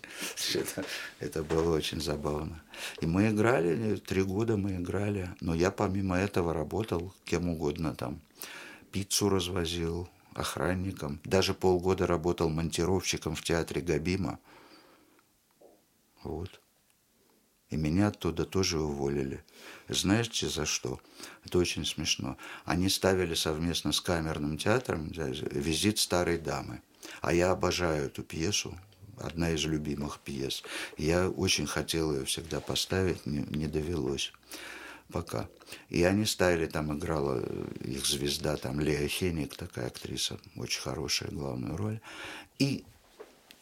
[0.54, 0.84] Это,
[1.20, 2.62] это было очень забавно.
[3.00, 5.30] И мы играли, три года мы играли.
[5.40, 8.20] Но я помимо этого работал кем угодно там.
[8.92, 11.18] Пиццу развозил, охранником.
[11.24, 14.38] Даже полгода работал монтировщиком в театре Габима.
[16.22, 16.60] Вот.
[17.70, 19.42] И меня оттуда тоже уволили.
[19.88, 21.00] Знаете за что?
[21.44, 22.36] Это очень смешно.
[22.66, 26.82] Они ставили совместно с камерным театром «Визит старой дамы».
[27.20, 28.78] А я обожаю эту пьесу,
[29.18, 30.62] одна из любимых пьес.
[30.96, 34.32] Я очень хотел ее всегда поставить, не, не довелось
[35.12, 35.48] пока.
[35.88, 37.40] И они ставили, там играла
[37.80, 42.00] их звезда, там Лея Хеник, такая актриса, очень хорошая главную роль.
[42.58, 42.84] И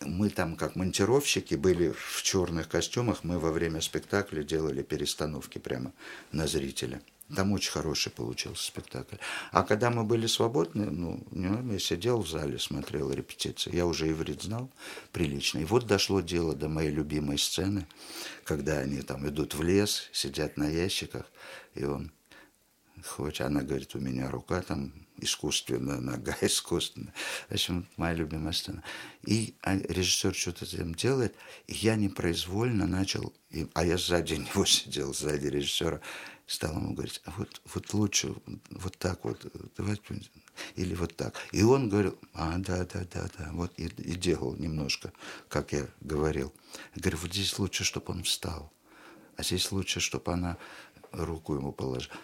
[0.01, 5.93] мы там как монтировщики были в черных костюмах, мы во время спектакля делали перестановки прямо
[6.33, 7.01] на зрителя.
[7.35, 9.17] Там очень хороший получился спектакль.
[9.53, 13.75] А когда мы были свободны, ну, я сидел в зале, смотрел репетиции.
[13.75, 14.71] Я уже иврит знал
[15.13, 15.59] прилично.
[15.59, 17.87] И вот дошло дело до моей любимой сцены,
[18.45, 21.27] когда они там идут в лес, сидят на ящиках,
[21.75, 22.13] и он
[23.05, 27.15] хоть она говорит, у меня рука там искусственная, нога искусственная.
[27.49, 28.83] В общем, моя любимая сцена.
[29.25, 31.35] И а, режиссер что-то там делает,
[31.67, 33.33] и я непроизвольно начал,
[33.75, 36.01] а я сзади него сидел, сзади режиссера,
[36.47, 38.35] стал ему говорить, а вот, вот лучше
[38.71, 40.03] вот так вот, давайте,
[40.77, 41.35] или вот так.
[41.53, 45.13] И он говорил, а, да, да, да, да, вот и, и делал немножко,
[45.49, 46.53] как я говорил.
[46.95, 48.73] Я говорю, вот здесь лучше, чтобы он встал,
[49.37, 50.59] а здесь лучше, чтобы она
[51.13, 52.15] руку ему положила.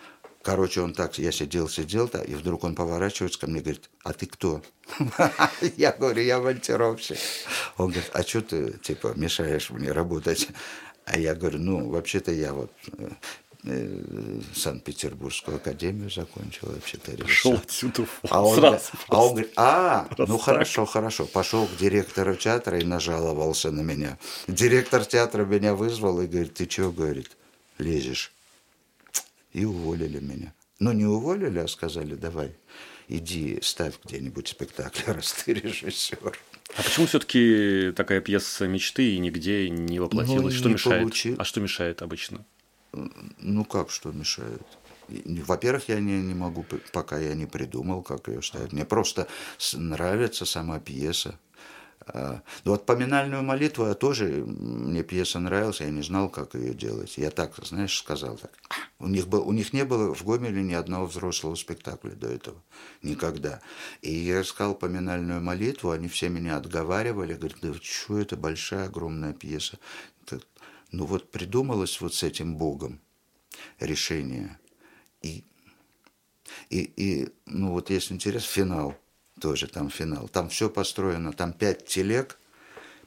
[0.43, 4.13] Короче, он так, я сидел, сидел, и вдруг он поворачивается ко мне и говорит, а
[4.13, 4.63] ты кто?
[5.77, 7.19] Я говорю, я монтировщик.
[7.77, 10.49] Он говорит, а что ты, типа, мешаешь мне работать?
[11.05, 13.48] А я говорю, ну, вообще-то я вот э, э,
[14.55, 17.13] Санкт-Петербургскую академию закончил вообще-то.
[17.19, 18.85] Пошел отсюда а он, сразу.
[19.09, 21.27] А он говорит, а, ну хорошо, хорошо.
[21.27, 24.19] Пошел к директору театра и нажаловался на меня.
[24.47, 27.31] Директор театра меня вызвал и говорит, ты чего, говорит,
[27.79, 28.33] лезешь?
[29.53, 30.55] и уволили меня.
[30.79, 32.53] Ну, не уволили, а сказали, давай,
[33.09, 36.39] иди ставь где-нибудь спектакль, раз ты режиссер.
[36.77, 40.55] А почему все-таки такая пьеса мечты и нигде не воплотилась?
[40.55, 41.03] Ну, что не мешает?
[41.03, 41.37] Получил.
[41.39, 42.45] А что мешает обычно?
[42.93, 44.63] Ну как, что мешает?
[45.09, 48.73] Во-первых, я не, не могу, пока я не придумал, как ее ставить.
[48.73, 49.27] Мне просто
[49.73, 51.39] нравится сама пьеса.
[52.11, 56.75] А, ну, вот поминальную молитву я тоже, мне пьеса нравилась, я не знал, как ее
[56.75, 57.19] делать.
[57.19, 58.51] Я так, знаешь, сказал так.
[58.99, 62.57] У них, был, у них не было в Гомеле ни одного взрослого спектакля до этого.
[63.03, 63.61] Никогда.
[64.01, 69.33] И я сказал поминальную молитву, они все меня отговаривали, говорят, да что это большая, огромная
[69.33, 69.79] пьеса.
[70.91, 73.01] Ну вот придумалось вот с этим Богом
[73.81, 74.59] решение.
[75.23, 75.45] И,
[76.71, 78.97] и, и ну вот есть интерес, финал–
[79.39, 80.29] тоже там финал.
[80.29, 82.39] Там все построено, там пять телег,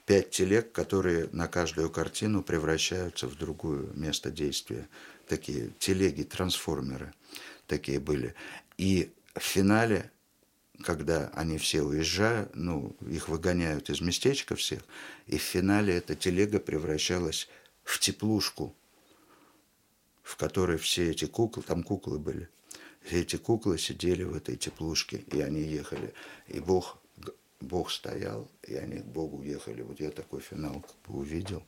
[0.06, 4.88] пять телег, которые на каждую картину превращаются в другое место действия.
[5.28, 7.14] Такие телеги, трансформеры
[7.68, 8.36] такие были.
[8.78, 10.12] И в финале,
[10.84, 14.82] когда они все уезжают, ну, их выгоняют из местечка всех,
[15.28, 17.48] и в финале эта телега превращалась
[17.92, 18.76] в теплушку,
[20.24, 22.50] в которой все эти куклы, там куклы были–
[23.10, 26.14] эти куклы сидели в этой теплушке, и они ехали.
[26.48, 27.00] И Бог,
[27.60, 29.82] Бог стоял, и они к Богу ехали.
[29.82, 31.64] Вот я такой финал как бы увидел.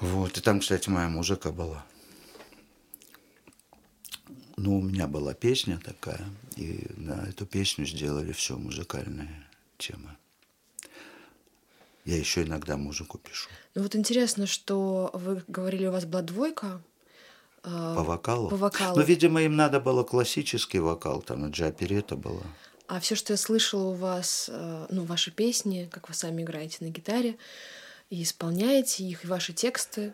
[0.00, 1.86] Вот, и там, кстати, моя музыка была.
[4.56, 10.18] ну, у меня была песня такая, и на эту песню сделали все музыкальная тема.
[12.10, 13.48] Я еще иногда музыку пишу.
[13.76, 16.82] Ну вот интересно, что вы говорили, у вас была двойка.
[17.62, 18.48] Э, по вокалу?
[18.48, 18.96] По вокалу.
[18.96, 22.42] Ну, видимо, им надо было классический вокал, там и джа-оперета была.
[22.88, 26.78] А все, что я слышала у вас, э, ну, ваши песни, как вы сами играете
[26.80, 27.36] на гитаре
[28.10, 30.12] и исполняете их, и ваши тексты,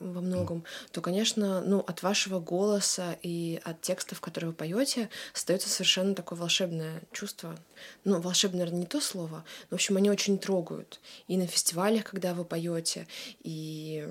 [0.00, 5.68] во многом, то, конечно, ну, от вашего голоса и от текстов, которые вы поете, остается
[5.68, 7.56] совершенно такое волшебное чувство.
[8.04, 9.44] Ну, волшебное, наверное, не то слово.
[9.70, 11.00] Но, в общем, они очень трогают.
[11.28, 13.06] И на фестивалях, когда вы поете,
[13.42, 14.06] и,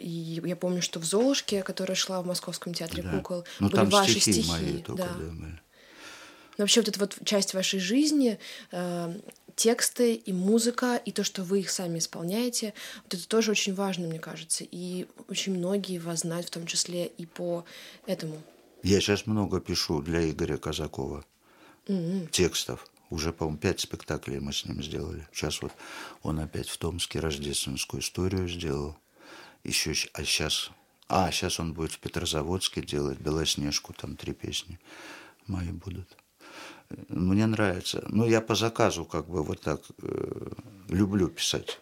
[0.00, 3.10] и я помню, что в Золушке, которая шла в Московском театре да.
[3.10, 4.42] кукол, ну, были там ваши стихи.
[4.42, 5.08] стихи мои только, да.
[5.18, 5.60] Да.
[6.56, 8.38] Но вообще вот эта вот часть вашей жизни,
[8.70, 9.20] э,
[9.56, 14.06] тексты и музыка, и то, что вы их сами исполняете, вот это тоже очень важно,
[14.06, 14.64] мне кажется.
[14.70, 17.64] И очень многие вас знают, в том числе и по
[18.06, 18.42] этому.
[18.82, 21.24] Я сейчас много пишу для Игоря Казакова
[21.86, 22.30] mm-hmm.
[22.30, 22.86] текстов.
[23.10, 25.28] Уже, по-моему, пять спектаклей мы с ним сделали.
[25.32, 25.72] Сейчас вот
[26.22, 28.96] он опять в Томске рождественскую историю сделал.
[29.62, 30.70] Еще, а сейчас,
[31.08, 34.78] а сейчас он будет в Петрозаводске делать Белоснежку, там три песни
[35.46, 36.08] мои будут
[37.08, 38.04] мне нравится.
[38.08, 40.50] Но я по заказу как бы вот так э,
[40.88, 41.80] люблю писать.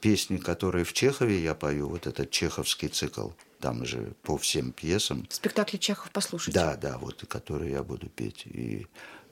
[0.00, 5.26] Песни, которые в Чехове я пою, вот этот чеховский цикл, там же по всем пьесам.
[5.28, 6.54] Спектакли Чехов послушать.
[6.54, 8.46] Да, да, вот, которые я буду петь.
[8.46, 8.86] И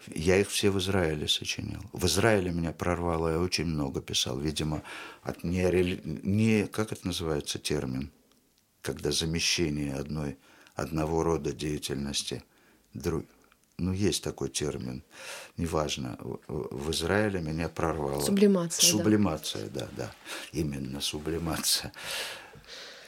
[0.08, 1.80] я их все в Израиле сочинил.
[1.92, 4.38] В Израиле меня прорвало, я очень много писал.
[4.38, 4.82] Видимо,
[5.22, 8.10] от не, не как это называется термин,
[8.82, 10.36] когда замещение одной,
[10.74, 12.42] одного рода деятельности
[12.94, 13.24] друг,
[13.78, 15.02] ну, есть такой термин,
[15.56, 18.20] неважно, в Израиле меня прорвало.
[18.20, 18.90] Сублимация.
[18.90, 20.10] Сублимация, да, да, да
[20.52, 21.92] именно сублимация.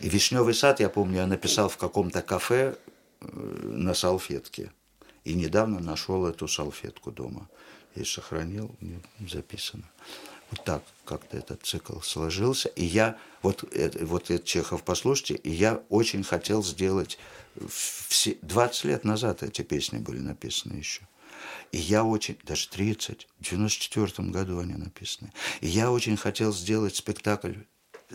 [0.00, 2.76] И «Вишневый сад», я помню, я написал в каком-то кафе
[3.20, 3.26] э,
[3.64, 4.72] на салфетке.
[5.24, 7.48] И недавно нашел эту салфетку дома.
[7.94, 8.74] И сохранил,
[9.28, 9.84] записано.
[10.50, 12.68] Вот так как-то этот цикл сложился.
[12.70, 13.64] И я, вот,
[14.00, 17.18] вот этот Чехов, послушайте, и я очень хотел сделать
[17.68, 21.02] все, 20 лет назад эти песни были написаны еще.
[21.72, 25.32] И я очень, даже 30, в 94 году они написаны.
[25.60, 27.54] И я очень хотел сделать спектакль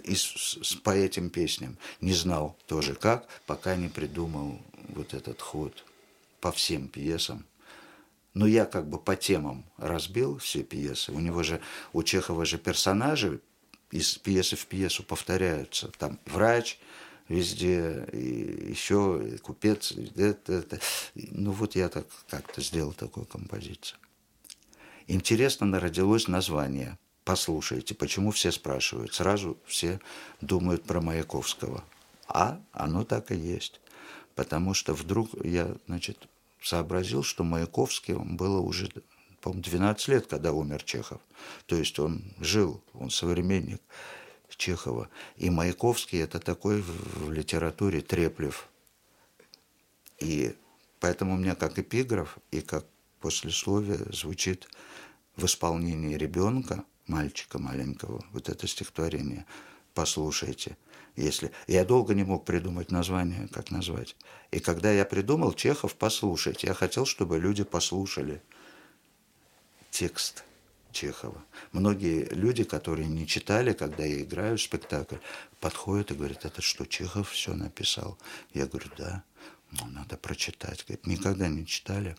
[0.04, 1.78] и с, с, по этим песням.
[2.02, 5.84] Не знал тоже как, пока не придумал вот этот ход
[6.42, 7.46] по всем пьесам.
[8.34, 11.12] Но я как бы по темам разбил все пьесы.
[11.12, 11.62] У него же,
[11.94, 13.40] у Чехова же персонажи
[13.92, 15.92] из пьесы в пьесу повторяются.
[16.00, 16.80] Там врач,
[17.30, 20.80] везде, и еще и купец, и это, это.
[21.16, 23.98] Ну вот я так как-то сделал такую композицию.
[25.08, 26.98] Интересно народилось название.
[27.24, 29.14] Послушайте, почему все спрашивают?
[29.14, 30.00] Сразу все
[30.42, 31.84] думают про Маяковского.
[32.28, 33.80] А оно так и есть.
[34.36, 36.28] Потому что вдруг я, значит,
[36.62, 38.90] сообразил, что Маяковский он было уже,
[39.42, 41.22] по-моему, 12 лет, когда умер Чехов.
[41.66, 43.82] То есть он жил, он современник.
[44.58, 45.10] Чехова.
[45.38, 48.68] И Маяковский это такой в, литературе треплев.
[50.20, 50.56] И
[51.00, 52.86] поэтому у меня как эпиграф и как
[53.20, 54.68] послесловие звучит
[55.36, 59.46] в исполнении ребенка, мальчика маленького, вот это стихотворение.
[59.94, 60.78] Послушайте.
[61.16, 61.52] Если...
[61.68, 64.16] Я долго не мог придумать название, как назвать.
[64.52, 66.68] И когда я придумал Чехов, послушайте.
[66.68, 68.42] Я хотел, чтобы люди послушали
[69.92, 70.44] текст–
[70.94, 71.44] Чехова.
[71.72, 75.18] Многие люди, которые не читали, когда я играю спектакль,
[75.60, 78.18] подходят и говорят, это что, Чехов все написал?
[78.54, 79.24] Я говорю, да.
[79.82, 80.86] Ну, надо прочитать.
[80.88, 82.16] Говорит, никогда не читали.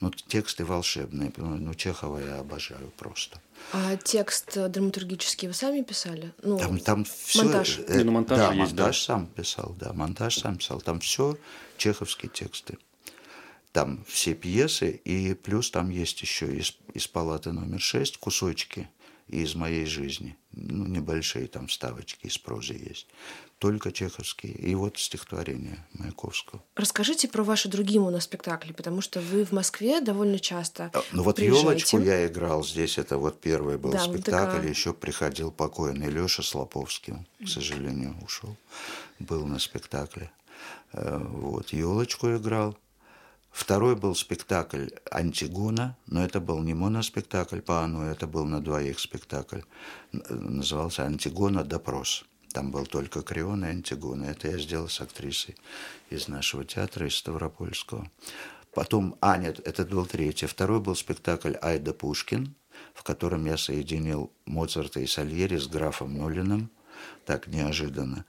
[0.00, 1.32] Ну, тексты волшебные.
[1.36, 3.40] Ну, Чехова я обожаю просто.
[3.72, 6.32] А текст драматургический вы сами писали?
[6.42, 7.44] Ну, там, там все...
[7.44, 7.80] Монтаж.
[7.88, 9.06] Э, ну, монтаж да, есть, монтаж да.
[9.06, 9.92] сам писал, да.
[9.94, 10.80] Монтаж сам писал.
[10.82, 11.38] Там все
[11.78, 12.76] чеховские тексты.
[13.72, 18.88] Там все пьесы, и плюс там есть еще из, из палаты номер шесть кусочки
[19.30, 20.36] из моей жизни.
[20.52, 23.06] Ну, небольшие там вставочки из прозы есть.
[23.58, 24.52] Только чеховские.
[24.54, 26.62] И вот стихотворение Маяковского.
[26.74, 31.38] Расскажите про ваши другие моноспектакли, потому что вы в Москве довольно часто а, Ну вот
[31.38, 32.98] «Елочку» я играл здесь.
[32.98, 34.56] Это вот первый был да, спектакль.
[34.56, 34.68] Такая...
[34.68, 37.14] Еще приходил покойный Леша Слоповский.
[37.40, 38.56] к сожалению, ушел.
[39.20, 40.32] Был на спектакле.
[40.92, 42.76] Э, вот «Елочку» играл.
[43.50, 49.00] Второй был спектакль «Антигона», но это был не моноспектакль по Ану, это был на двоих
[49.00, 49.60] спектакль.
[50.12, 51.64] Назывался «Антигона.
[51.64, 52.24] Допрос».
[52.52, 54.24] Там был только Крион и Антигона.
[54.24, 55.56] Это я сделал с актрисой
[56.10, 58.10] из нашего театра, из Ставропольского.
[58.74, 60.46] Потом, а нет, это был третий.
[60.46, 62.54] Второй был спектакль «Айда Пушкин»,
[62.94, 66.70] в котором я соединил Моцарта и Сальери с графом Нолиным,
[67.24, 68.24] так неожиданно.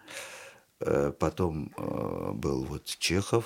[0.79, 3.45] Э, потом э, был вот Чехов,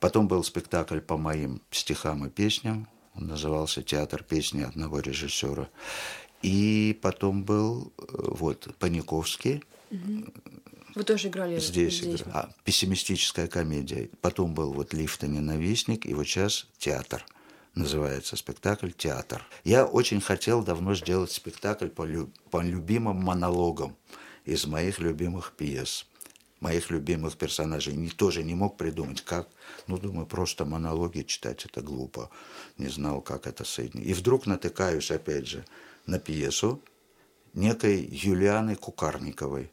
[0.00, 2.88] Потом был спектакль по моим стихам и песням.
[3.14, 5.68] Он назывался «Театр песни одного режиссера».
[6.42, 9.62] И потом был э, вот Паниковский.
[10.94, 12.00] Вы тоже играли здесь?
[12.00, 12.34] Здесь играл.
[12.34, 14.08] А, пессимистическая комедия.
[14.22, 17.24] Потом был вот «Лифт и ненавистник», и вот сейчас театр.
[17.74, 19.46] Называется спектакль «Театр».
[19.64, 23.96] Я очень хотел давно сделать спектакль по, лю- по любимым монологам
[24.46, 26.06] из моих любимых пьес
[26.60, 27.94] моих любимых персонажей.
[27.94, 29.48] Не, тоже не мог придумать, как.
[29.86, 32.30] Ну, думаю, просто монологи читать это глупо.
[32.78, 34.06] Не знал, как это соединить.
[34.06, 35.64] И вдруг натыкаюсь, опять же,
[36.06, 36.82] на пьесу
[37.54, 39.70] некой Юлианы Кукарниковой,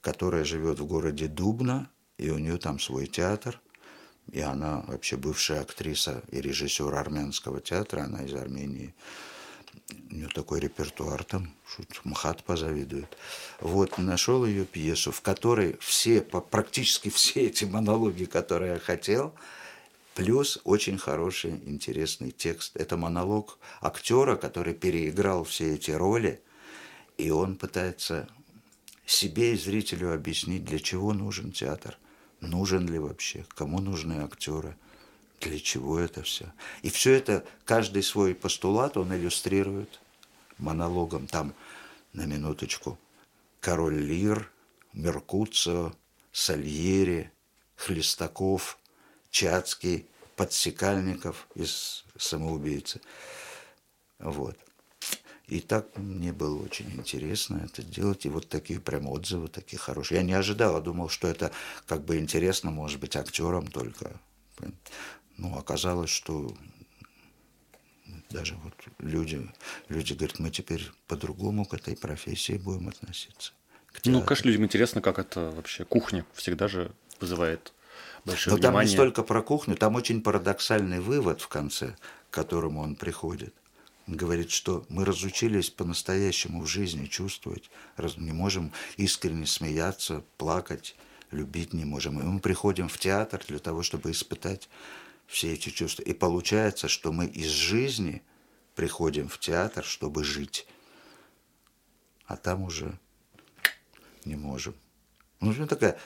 [0.00, 3.60] которая живет в городе Дубна, и у нее там свой театр,
[4.30, 8.94] и она вообще бывшая актриса и режиссер армянского театра, она из Армении.
[10.10, 13.16] У нее такой репертуар там, что МХАТ позавидует.
[13.60, 19.34] Вот, нашел ее пьесу, в которой все, практически все эти монологи, которые я хотел,
[20.18, 22.76] Плюс очень хороший, интересный текст.
[22.76, 26.42] Это монолог актера, который переиграл все эти роли,
[27.18, 28.28] и он пытается
[29.06, 31.96] себе и зрителю объяснить, для чего нужен театр,
[32.40, 34.76] нужен ли вообще, кому нужны актеры,
[35.40, 36.52] для чего это все.
[36.82, 40.00] И все это, каждый свой постулат он иллюстрирует
[40.58, 41.26] монологом.
[41.26, 41.54] Там,
[42.12, 42.98] на минуточку,
[43.60, 44.50] король Лир,
[44.92, 45.92] Меркуцио,
[46.32, 47.30] Сальери,
[47.76, 48.78] Хлестаков–
[49.30, 53.00] Чацкий, Подсекальников из «Самоубийцы».
[54.18, 54.56] Вот.
[55.46, 58.26] И так мне было очень интересно это делать.
[58.26, 60.18] И вот такие прям отзывы, такие хорошие.
[60.18, 61.50] Я не ожидал, я думал, что это
[61.86, 64.20] как бы интересно, может быть, актерам только.
[65.38, 66.52] Ну, оказалось, что
[68.30, 69.48] даже вот люди,
[69.88, 73.52] люди говорят, мы теперь по-другому к этой профессии будем относиться.
[74.04, 77.72] Ну, конечно, людям интересно, как это вообще кухня всегда же вызывает
[78.24, 78.80] большое Но внимание.
[78.80, 81.96] там не столько про кухню, там очень парадоксальный вывод в конце,
[82.30, 83.54] к которому он приходит.
[84.06, 87.70] Он говорит, что мы разучились по-настоящему в жизни чувствовать,
[88.16, 90.96] не можем искренне смеяться, плакать,
[91.30, 92.20] любить не можем.
[92.20, 94.68] И мы приходим в театр для того, чтобы испытать
[95.28, 96.02] все эти чувства.
[96.02, 98.22] И получается, что мы из жизни
[98.74, 100.66] приходим в театр, чтобы жить.
[102.26, 102.98] А там уже
[104.24, 104.74] не можем.
[105.40, 105.98] Ну, такая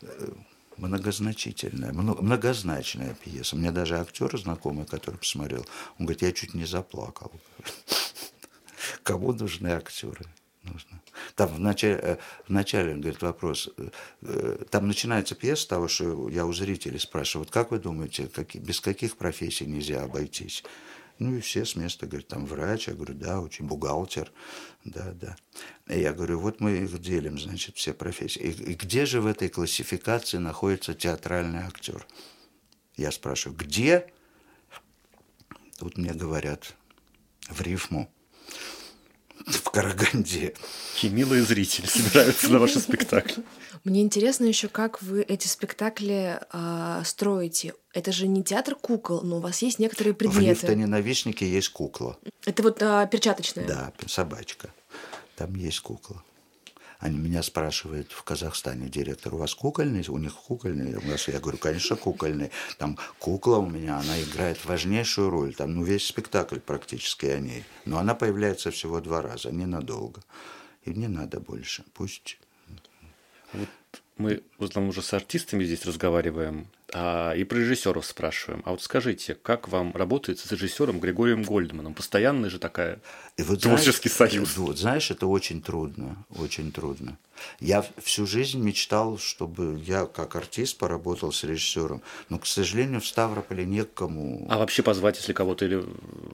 [0.00, 0.32] э,
[0.78, 3.54] многозначительная, многозначная пьеса.
[3.54, 5.66] Мне даже актер знакомый, который посмотрел,
[5.98, 7.32] он говорит, я чуть не заплакал.
[9.02, 10.24] Кому нужны актеры?
[10.62, 11.00] Нужно.
[11.36, 13.88] Там в начале, э, в начале, говорит, вопрос, э,
[14.22, 18.54] э, там начинается пьеса того, что я у зрителей спрашиваю, вот как вы думаете, как,
[18.56, 20.62] без каких профессий нельзя обойтись?
[21.18, 24.32] Ну и все с места говорят, там врач, я говорю, да, очень бухгалтер,
[24.84, 25.36] да, да.
[25.86, 28.40] И я говорю, вот мы их делим, значит, все профессии.
[28.40, 32.06] И, и где же в этой классификации находится театральный актер?
[32.96, 34.12] Я спрашиваю, где?
[35.78, 36.74] Тут мне говорят,
[37.48, 38.10] в рифму
[39.46, 40.54] в Караганде.
[40.94, 43.42] Какие милые зрители собираются на ваши спектакли.
[43.84, 47.74] Мне интересно еще, как вы эти спектакли э, строите.
[47.94, 50.44] Это же не театр кукол, но у вас есть некоторые предметы.
[50.44, 52.18] В «Лифтоне на Вишнике» есть кукла.
[52.44, 53.66] Это вот э, перчаточная?
[53.66, 54.70] Да, собачка.
[55.36, 56.22] Там есть кукла.
[57.00, 60.04] Они меня спрашивают в Казахстане, директор, у вас кукольный?
[60.08, 60.96] У них кукольный?
[60.96, 62.50] У нас, я говорю, конечно, кукольный.
[62.76, 65.54] Там кукла у меня, она играет важнейшую роль.
[65.54, 67.64] Там ну, весь спектакль практически о ней.
[67.86, 70.20] Но она появляется всего два раза, ненадолго.
[70.84, 71.84] И не надо больше.
[71.94, 72.38] Пусть
[73.54, 73.68] вот
[74.20, 78.62] мы в основном уже с артистами здесь разговариваем, а, и про режиссеров спрашиваем.
[78.64, 81.94] А вот скажите, как вам работает с режиссером Григорием Гольдманом?
[81.94, 82.98] Постоянный же такая
[83.36, 84.56] и вот творческий знаешь, союз.
[84.56, 87.16] Вот, знаешь, это очень трудно, очень трудно.
[87.60, 93.06] Я всю жизнь мечтал, чтобы я как артист поработал с режиссером, но, к сожалению, в
[93.06, 94.46] Ставрополе некому.
[94.50, 95.84] А вообще позвать, если кого-то или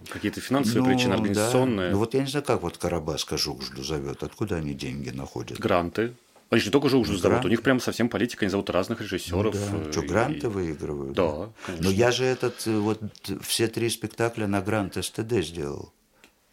[0.09, 1.89] какие-то финансовые ну, причины организационные?
[1.89, 1.93] Да.
[1.93, 5.61] Ну вот я не знаю, как вот Карабаска Жукжду зовет, откуда они деньги находят?
[5.61, 6.15] Гранты.
[6.49, 9.01] Они же не только же уже зовут, у них прям совсем политика, они зовут разных
[9.01, 9.55] режиссеров.
[9.55, 9.93] Ну, да.
[9.93, 10.51] Что, гранты и...
[10.51, 11.17] выигрывают?
[11.17, 11.85] Да, конечно.
[11.85, 13.01] Но я же этот, э, вот
[13.43, 15.93] все три спектакля на грант СТД сделал.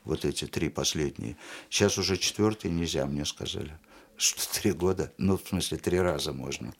[0.03, 1.37] Вот эти три последние.
[1.69, 3.77] Сейчас уже четвертый нельзя, мне сказали.
[4.17, 6.73] Что три года, ну, в смысле, три раза можно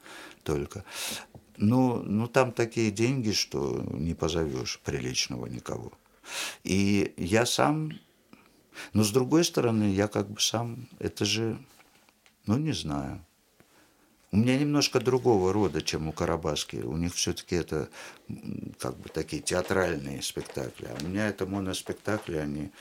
[0.43, 0.83] только.
[1.57, 5.93] Ну, ну, там такие деньги, что не позовешь приличного никого.
[6.63, 7.91] И я сам,
[8.93, 11.59] но с другой стороны, я как бы сам, это же
[12.45, 13.23] ну, не знаю.
[14.31, 16.77] У меня немножко другого рода, чем у Карабаски.
[16.77, 17.89] У них все-таки это
[18.79, 20.87] как бы такие театральные спектакли.
[20.87, 22.71] А у меня это моноспектакли, они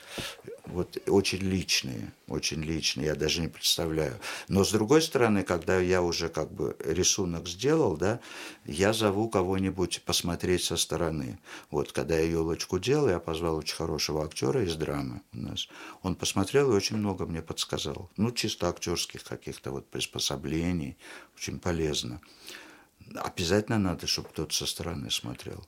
[0.65, 4.17] вот очень личные, очень личные, я даже не представляю.
[4.47, 8.21] Но с другой стороны, когда я уже как бы рисунок сделал, да,
[8.65, 11.37] я зову кого-нибудь посмотреть со стороны.
[11.69, 15.67] Вот, когда я елочку делал, я позвал очень хорошего актера из драмы у нас.
[16.01, 18.09] Он посмотрел и очень много мне подсказал.
[18.15, 20.97] Ну, чисто актерских каких-то вот приспособлений,
[21.35, 22.21] очень полезно.
[23.15, 25.67] Обязательно надо, чтобы кто-то со стороны смотрел.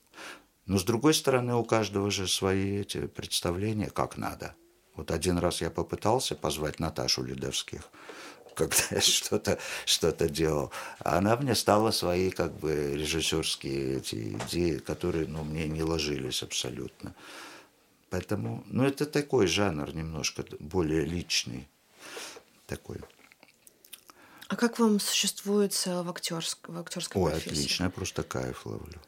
[0.65, 4.55] Но с другой стороны, у каждого же свои эти представления, как надо–
[4.95, 7.89] вот один раз я попытался позвать Наташу Ледовских,
[8.55, 10.71] когда я что-то что делал.
[10.99, 16.43] А она мне стала свои как бы режиссерские эти идеи, которые ну, мне не ложились
[16.43, 17.13] абсолютно.
[18.09, 21.67] Поэтому, ну, это такой жанр немножко более личный
[22.67, 23.01] такой.
[24.47, 27.49] А как вам существуется в, актерск, в актерской Ой, профессии?
[27.49, 29.01] отлично, я просто кайф ловлю.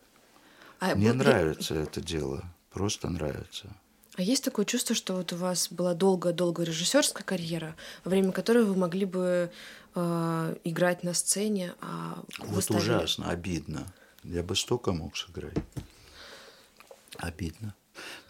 [0.80, 1.20] А Мне был...
[1.20, 3.70] нравится это дело, просто нравится.
[4.18, 8.64] А есть такое чувство, что вот у вас была долгая-долгая режиссерская карьера, во время которой
[8.64, 9.52] вы могли бы
[9.94, 12.82] э, играть на сцене, а Вот ставили...
[12.82, 13.86] ужасно, обидно.
[14.24, 15.56] Я бы столько мог сыграть.
[17.18, 17.76] Обидно.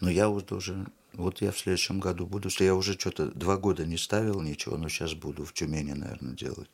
[0.00, 3.86] Но я вот уже, вот я в следующем году буду, я уже что-то два года
[3.86, 6.68] не ставил ничего, но сейчас буду в Тюмени, наверное, делать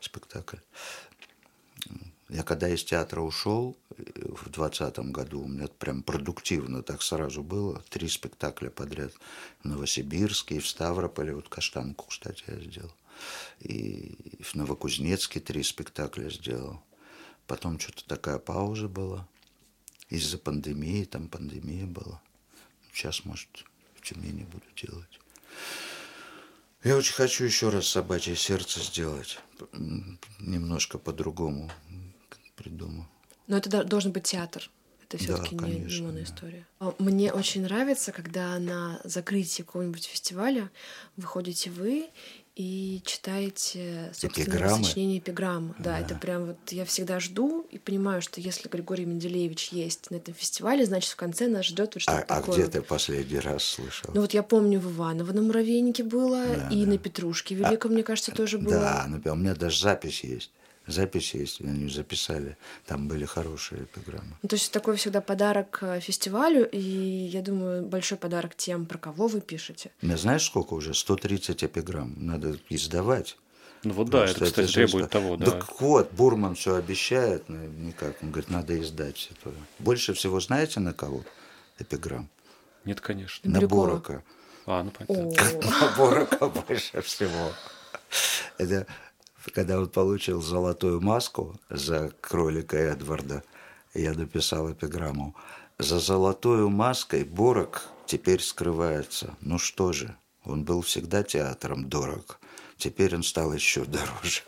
[0.00, 0.56] спектакль.
[2.34, 7.44] Я когда из театра ушел э, в двадцатом году, у меня прям продуктивно так сразу
[7.44, 7.80] было.
[7.90, 9.12] Три спектакля подряд
[9.60, 11.32] в Новосибирске и в Ставрополе.
[11.32, 12.92] Вот Каштанку, кстати, я сделал.
[13.60, 16.82] И в Новокузнецке три спектакля сделал.
[17.46, 19.28] Потом что-то такая пауза была.
[20.08, 22.20] Из-за пандемии, там пандемия была.
[22.92, 23.64] Сейчас, может,
[23.94, 25.20] в Тюмени буду делать.
[26.82, 29.38] Я очень хочу еще раз собачье сердце сделать.
[30.40, 31.70] Немножко по-другому
[32.56, 33.06] придумал.
[33.46, 34.70] Но это должен быть театр.
[35.08, 36.28] Это все-таки да, не лимонная да.
[36.28, 36.66] история.
[36.80, 40.70] А, мне очень нравится, когда на закрытии какого-нибудь фестиваля
[41.16, 42.08] выходите вы
[42.56, 45.74] и читаете, собственно, сочинение эпиграммы.
[45.78, 50.10] Да, да, это прям вот я всегда жду и понимаю, что если Григорий Менделеевич есть
[50.10, 52.54] на этом фестивале, значит, в конце нас ждет вот что-то а, такое.
[52.54, 54.10] А где ты последний раз слышал?
[54.14, 56.92] Ну вот я помню, в Иваново на Муравейнике было, да, и да.
[56.92, 59.08] на Петрушке Великом, а, мне кажется, тоже было.
[59.22, 60.50] Да, у меня даже запись есть
[60.86, 62.56] записи, если они записали,
[62.86, 64.36] там были хорошие эпиграммы.
[64.42, 68.98] Ну, то есть такой всегда подарок э, фестивалю, и я думаю, большой подарок тем, про
[68.98, 69.90] кого вы пишете.
[70.02, 70.94] Не знаешь, сколько уже?
[70.94, 72.14] 130 эпиграмм.
[72.16, 73.36] Надо издавать.
[73.84, 75.50] Ну вот да, это, кстати, требует того, да.
[75.50, 78.22] Так вот, Бурман все обещает, но никак.
[78.22, 79.54] Он говорит, надо издать это.
[79.78, 81.22] Больше всего знаете на кого
[81.78, 82.30] эпиграмм?
[82.84, 83.50] Нет, конечно.
[83.50, 84.22] На Борока.
[84.66, 85.70] А, ну понятно.
[85.80, 87.52] На Борока больше всего.
[88.56, 88.86] Это
[89.52, 93.42] когда он получил золотую маску за кролика Эдварда,
[93.94, 95.34] я написал эпиграмму.
[95.78, 99.34] За золотую маской Борок теперь скрывается.
[99.40, 102.38] Ну что же, он был всегда театром дорог.
[102.76, 104.42] Теперь он стал еще дороже.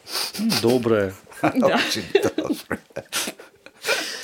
[0.62, 1.14] Добрая.
[1.42, 2.04] Очень
[2.36, 2.82] добрая.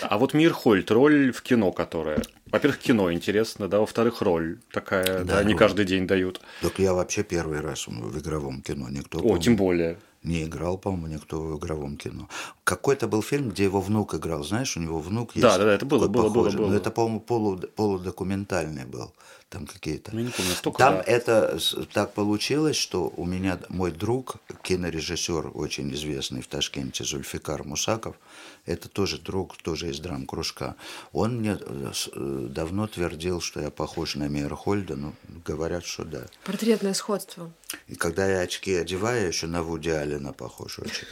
[0.02, 2.22] А вот Мирхольд, роль в кино, которая...
[2.52, 6.40] Во-первых, кино интересно, да, во-вторых, роль такая, да, да не каждый день дают.
[6.60, 9.18] Так я вообще первый раз в игровом кино, никто...
[9.20, 12.28] О, тем более не играл, по-моему, никто в игровом кино.
[12.64, 15.42] Какой-то был фильм, где его внук играл, знаешь, у него внук есть.
[15.42, 16.68] Да, да, да, это было, было, было, было.
[16.68, 19.12] Но это, по-моему, полу, полудокументальный был
[19.52, 20.14] там какие-то.
[20.14, 21.02] Ну, не помню, столько, там да.
[21.02, 21.58] это
[21.92, 28.16] так получилось, что у меня мой друг, кинорежиссер очень известный в Ташкенте, Зульфикар Мусаков,
[28.64, 30.76] это тоже друг, тоже из драм-кружка.
[31.12, 35.14] Он мне э, э, давно твердил, что я похож на Мейерхольда, ну,
[35.44, 36.26] говорят, что да.
[36.44, 37.52] Портретное сходство.
[37.88, 41.06] И когда я очки одеваю, еще на Вуди Алина похож очень.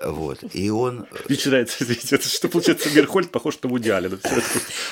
[0.00, 0.38] Вот.
[0.54, 1.06] И он...
[1.28, 4.18] Начинается, извините, это что получается, Мерхольд похож на Вуди Аллена.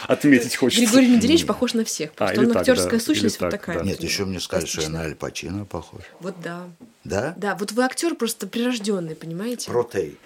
[0.07, 0.85] Отметить хочется.
[0.85, 3.83] Григорий Менделеевич похож на всех, а, потому что он актерская сущность вот такая.
[3.83, 6.03] Нет, еще мне сказали, что я на Аль Пачино похож.
[6.21, 6.69] Вот да.
[7.05, 7.35] Да?
[7.39, 9.71] Да, вот вы актер просто прирожденный, понимаете?
[9.71, 10.19] Протей.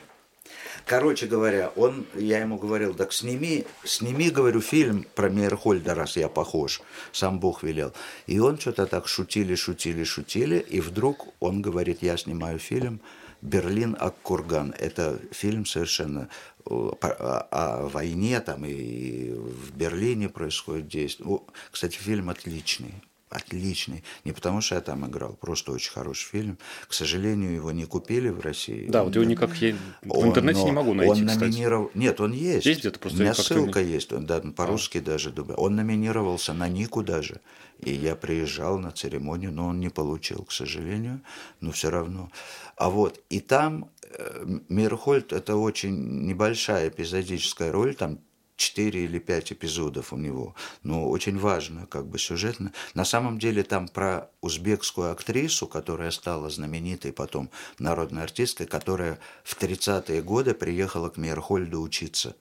[0.87, 6.29] Короче говоря, он, я ему говорил, так сними, сними, говорю, фильм про Мейерхольда, раз я
[6.29, 6.83] похож.
[7.13, 7.93] Сам Бог велел.
[8.27, 10.59] И он что-то так шутили, шутили, шутили.
[10.59, 13.01] И вдруг он говорит, я снимаю фильм
[13.43, 14.75] Берлин Аккурган.
[14.79, 16.29] Это фильм совершенно
[16.65, 21.41] о, войне там и в Берлине происходит действие.
[21.71, 22.95] Кстати, фильм отличный
[23.33, 24.05] отличный.
[24.25, 26.59] Не потому, что я там играл, просто очень хороший фильм.
[26.87, 28.87] К сожалению, его не купили в России.
[28.89, 31.87] Да, вот его никак я в интернете он, не могу найти, Он номинировал...
[31.87, 32.03] Кстати.
[32.03, 32.67] Нет, он есть.
[32.67, 33.19] Есть где-то просто...
[33.19, 33.91] У меня ссылка не...
[33.91, 35.03] есть, он, да, по-русски а.
[35.03, 35.35] даже.
[35.57, 37.41] Он номинировался на Нику даже.
[37.81, 41.21] И я приезжал на церемонию, но он не получил, к сожалению,
[41.61, 42.31] но все равно.
[42.77, 48.19] А вот, и там э, Мирхольд– это очень небольшая эпизодическая роль, там
[48.57, 50.55] четыре или пять эпизодов у него.
[50.83, 52.73] Но очень важно, как бы сюжетно.
[52.95, 59.61] На самом деле там про узбекскую актрису, которая стала знаменитой потом народной артисткой, которая в
[59.61, 62.37] 30-е годы приехала к Мейерхольду учиться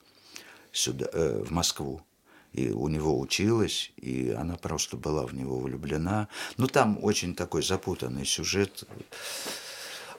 [0.72, 2.02] сюда, э, в Москву.
[2.54, 6.28] И у него училась, и она просто была в него влюблена.
[6.58, 8.84] Ну, там очень такой запутанный сюжет.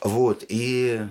[0.01, 1.07] Вот, и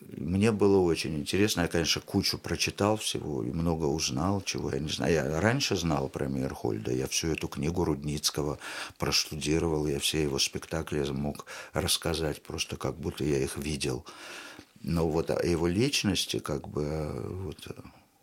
[0.00, 1.62] мне было очень интересно.
[1.62, 5.14] Я, конечно, кучу прочитал всего и много узнал, чего я не знаю.
[5.14, 6.92] Я раньше знал про Мейерхольда.
[6.92, 8.58] Я всю эту книгу Рудницкого
[8.98, 9.86] проштудировал.
[9.86, 14.04] Я все его спектакли мог рассказать, просто как будто я их видел.
[14.82, 17.10] Но вот о его личности, как бы,
[17.44, 17.68] вот,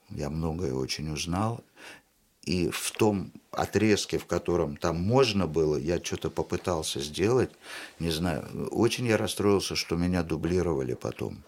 [0.10, 1.64] я многое очень узнал.
[2.44, 7.52] И в том отрезке, в котором там можно было, я что-то попытался сделать,
[8.00, 8.70] не знаю.
[8.72, 11.44] Очень я расстроился, что меня дублировали потом.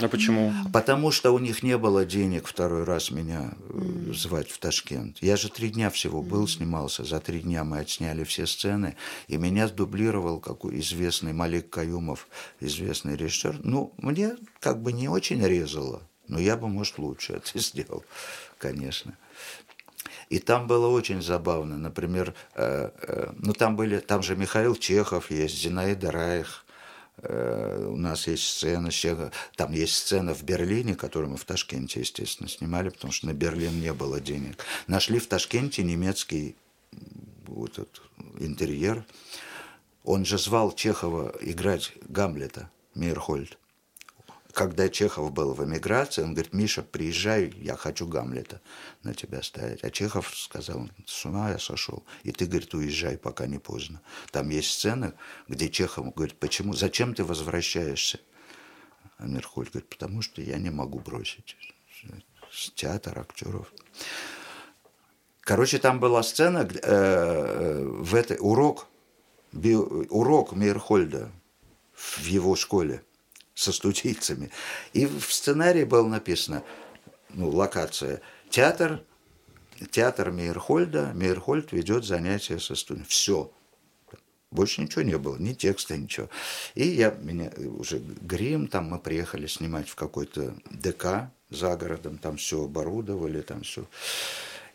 [0.00, 0.52] А почему?
[0.72, 4.14] Потому что у них не было денег второй раз меня mm.
[4.14, 5.18] звать в Ташкент.
[5.20, 7.04] Я же три дня всего был, снимался.
[7.04, 8.96] За три дня мы отсняли все сцены.
[9.28, 12.28] И меня дублировал какой известный Малик Каюмов,
[12.60, 13.60] известный режиссер.
[13.64, 16.02] Ну, мне как бы не очень резало.
[16.28, 18.04] Но я бы, может, лучше это сделал,
[18.58, 19.16] конечно.
[20.28, 21.76] И там было очень забавно.
[21.78, 26.69] Например, э, э, ну там были, там же Михаил Чехов есть, Зинаида Райх, Э,
[27.22, 28.90] у нас есть сцена,
[29.56, 33.80] там есть сцена в Берлине, которую мы в Ташкенте, естественно, снимали, потому что на Берлин
[33.80, 34.64] не было денег.
[34.86, 36.56] Нашли в Ташкенте немецкий
[37.46, 38.02] вот этот
[38.38, 39.04] интерьер.
[40.04, 43.59] Он же звал Чехова играть Гамлета, Мейерхольд
[44.52, 48.60] когда Чехов был в эмиграции, он говорит, Миша, приезжай, я хочу Гамлета
[49.02, 49.84] на тебя ставить.
[49.84, 52.04] А Чехов сказал, с ума я сошел.
[52.22, 54.00] И ты, говорит, уезжай, пока не поздно.
[54.30, 55.14] Там есть сцена,
[55.48, 58.20] где Чехов говорит, почему, зачем ты возвращаешься?
[59.18, 61.56] А Мерхоль говорит, потому что я не могу бросить
[62.74, 63.72] театр актеров.
[65.42, 68.88] Короче, там была сцена, э, э, в этой урок,
[69.52, 71.30] би, урок Мейерхольда
[71.94, 73.04] в его школе–
[73.60, 74.50] со студийцами.
[74.94, 76.62] И в сценарии было написано,
[77.34, 79.02] ну, локация, театр,
[79.90, 83.08] театр Мейерхольда, Мейерхольд ведет занятия со студентами.
[83.08, 83.52] Все.
[84.50, 86.28] Больше ничего не было, ни текста, ничего.
[86.74, 92.38] И я, меня уже грим, там мы приехали снимать в какой-то ДК за городом, там
[92.38, 93.84] все оборудовали, там все.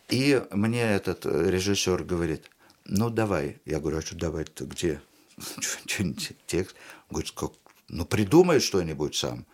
[0.08, 2.48] И мне этот режиссер говорит,
[2.84, 3.58] ну давай.
[3.64, 5.02] Я говорю, а что давай-то где?
[5.86, 6.76] Что-нибудь текст.
[7.10, 7.52] Говорит, как,
[7.88, 9.46] ну, придумай что-нибудь сам.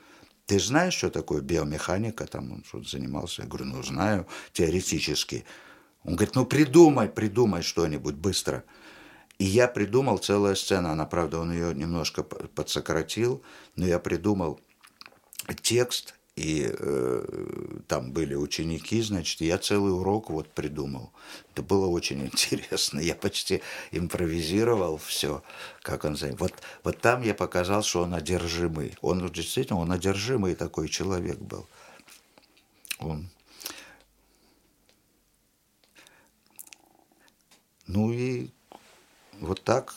[0.46, 2.26] Ты знаешь, что такое биомеханика?
[2.26, 3.42] Там он что-то занимался.
[3.42, 5.44] Я говорю, ну, знаю, теоретически.
[6.04, 8.64] Он говорит, ну, придумай, придумай что-нибудь быстро.
[9.38, 10.90] И я придумал целую сцену.
[10.90, 13.42] Она, правда, он ее немножко подсократил,
[13.76, 14.60] но я придумал
[15.62, 21.12] текст и э, там были ученики, значит, я целый урок вот придумал.
[21.52, 23.00] Это было очень интересно.
[23.00, 23.60] Я почти
[23.90, 25.42] импровизировал все,
[25.82, 26.44] как он занимается.
[26.44, 26.54] Вот,
[26.84, 28.96] вот там я показал, что он одержимый.
[29.02, 31.66] Он действительно, он одержимый такой человек был.
[32.98, 33.28] Он.
[37.86, 38.48] Ну и
[39.38, 39.94] вот так.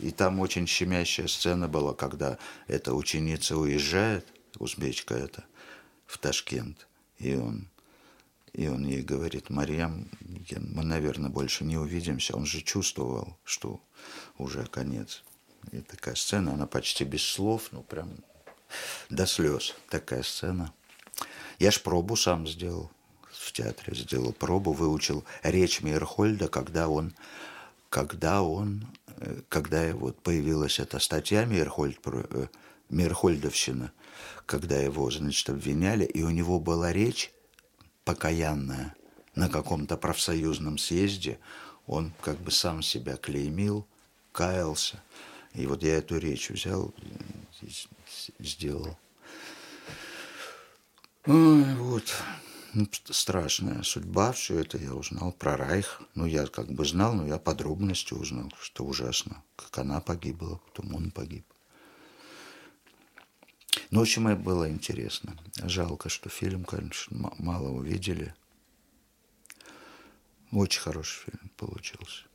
[0.00, 4.26] И там очень щемящая сцена была, когда эта ученица уезжает,
[4.58, 5.44] узбечка это,
[6.08, 6.88] в Ташкент.
[7.18, 7.68] И он,
[8.52, 10.10] и он ей говорит, Марьям,
[10.56, 12.36] мы, наверное, больше не увидимся.
[12.36, 13.80] Он же чувствовал, что
[14.38, 15.22] уже конец.
[15.70, 18.10] И такая сцена, она почти без слов, ну прям
[19.10, 20.72] до слез такая сцена.
[21.58, 22.90] Я ж пробу сам сделал
[23.30, 27.12] в театре, сделал пробу, выучил речь Мейерхольда, когда он,
[27.90, 28.86] когда он,
[29.16, 32.46] э, когда вот появилась эта статья Мейерхольд, э,
[32.88, 33.92] Мейерхольдовщина,
[34.46, 37.32] когда его, значит, обвиняли, и у него была речь
[38.04, 38.94] покаянная
[39.34, 41.38] на каком-то профсоюзном съезде,
[41.86, 43.86] он как бы сам себя клеймил,
[44.32, 45.02] каялся.
[45.54, 46.94] И вот я эту речь взял
[48.38, 48.96] сделал.
[51.26, 52.04] Ой, вот.
[52.74, 56.02] Ну, страшная судьба, все это я узнал про Райх.
[56.14, 59.42] Ну, я как бы знал, но я подробности узнал, что ужасно.
[59.56, 61.44] Как она погибла, потом он погиб.
[63.90, 65.36] Общем, это было интересно.
[65.62, 68.34] Жалко, что фильм, конечно, мало увидели.
[70.52, 72.27] Очень хороший фильм получился.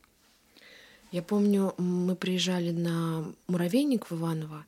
[1.14, 4.66] Я помню, мы приезжали на Муравейник в Иваново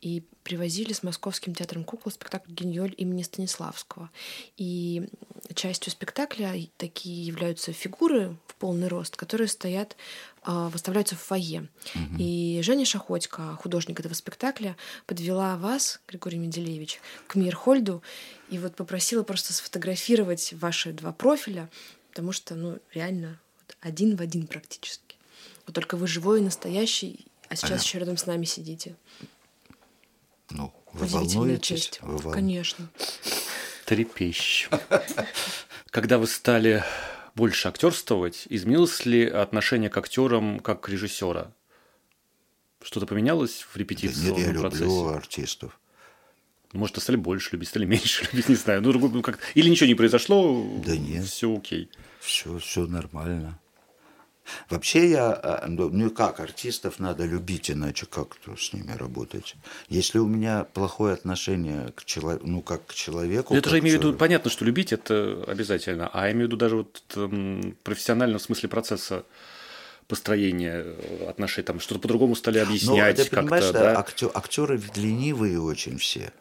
[0.00, 4.10] и привозили с Московским театром кукол спектакль «Геньоль» имени Станиславского.
[4.56, 5.06] И
[5.54, 9.96] частью спектакля такие являются фигуры в полный рост, которые стоят
[10.42, 11.68] а, выставляются в фойе.
[11.94, 12.16] Угу.
[12.18, 14.76] И Женя Шахотько, художник этого спектакля,
[15.06, 18.02] подвела вас, Григорий Менделеевич, к Мирхольду
[18.50, 21.70] и вот попросила просто сфотографировать ваши два профиля,
[22.10, 23.38] потому что, ну, реально
[23.80, 25.03] один в один практически.
[25.66, 28.96] Вот только вы живой и настоящий, а сейчас а еще рядом с нами сидите.
[30.50, 31.66] Ну, вы волнуетесь?
[31.66, 31.98] Честь.
[32.02, 32.32] Вы вол...
[32.32, 32.88] Конечно.
[33.86, 34.68] Трепещ.
[35.90, 36.84] Когда вы стали
[37.34, 41.52] больше актерствовать, изменилось ли отношение к актерам как к режиссера?
[42.82, 44.30] Что-то поменялось в репетиции?
[44.30, 44.84] Да нет, я процессе?
[44.84, 45.80] люблю артистов.
[46.72, 48.82] Может, стали больше любить, стали меньше любить, не знаю.
[48.82, 49.38] Ну, ну, как...
[49.54, 51.24] Или ничего не произошло, да нет.
[51.24, 51.88] все окей.
[52.20, 53.58] Все, все нормально.
[54.70, 59.56] Вообще я, а, ну, ну как, артистов надо любить, иначе как -то с ними работать?
[59.88, 63.54] Если у меня плохое отношение к человеку, ну как к человеку...
[63.54, 66.56] Это же имею в виду, понятно, что любить это обязательно, а я имею в виду
[66.56, 69.24] даже вот там, профессионально в смысле процесса
[70.06, 73.98] построения э, отношений, там что-то по-другому стали ну, объяснять как-то, понимаешь, да?
[73.98, 76.32] Актер, актеры ленивые очень все.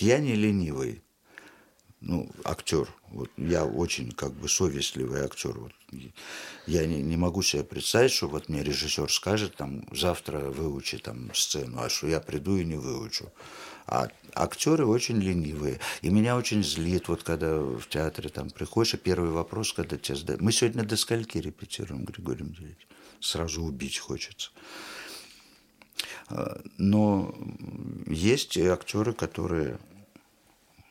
[0.00, 1.02] Я не ленивый
[2.00, 2.88] ну, актер.
[3.08, 5.52] Вот я очень как бы совестливый актер.
[5.58, 5.72] Вот,
[6.66, 11.32] я не, не могу себе представить, что вот мне режиссер скажет, там, завтра выучи там
[11.34, 13.32] сцену, а что я приду и не выучу.
[13.86, 15.78] А актеры очень ленивые.
[16.02, 20.16] И меня очень злит, вот когда в театре там приходишь, и первый вопрос, когда тебя
[20.16, 20.42] задают.
[20.42, 22.86] Мы сегодня до скольки репетируем, Григорий Андреевич?
[23.20, 24.50] Сразу убить хочется.
[26.28, 27.34] А, но
[28.06, 29.78] есть и актеры, которые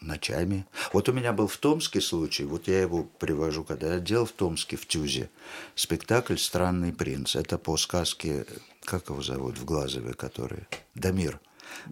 [0.02, 0.66] ночами.
[0.94, 4.32] Вот у меня был в Томске случай, вот я его привожу, когда я делал в
[4.32, 5.30] Томске, в Тюзе,
[5.76, 7.36] спектакль «Странный принц».
[7.36, 8.46] Это по сказке,
[8.84, 10.68] как его зовут в Глазове, который?
[10.94, 11.40] Дамир.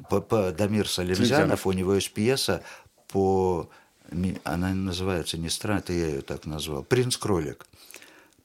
[0.09, 2.63] По, по Дамир Салимзянов, у него есть пьеса
[3.07, 3.69] по...
[4.43, 6.83] Она называется не «Странный», это я ее так назвал.
[6.83, 7.65] «Принц-кролик».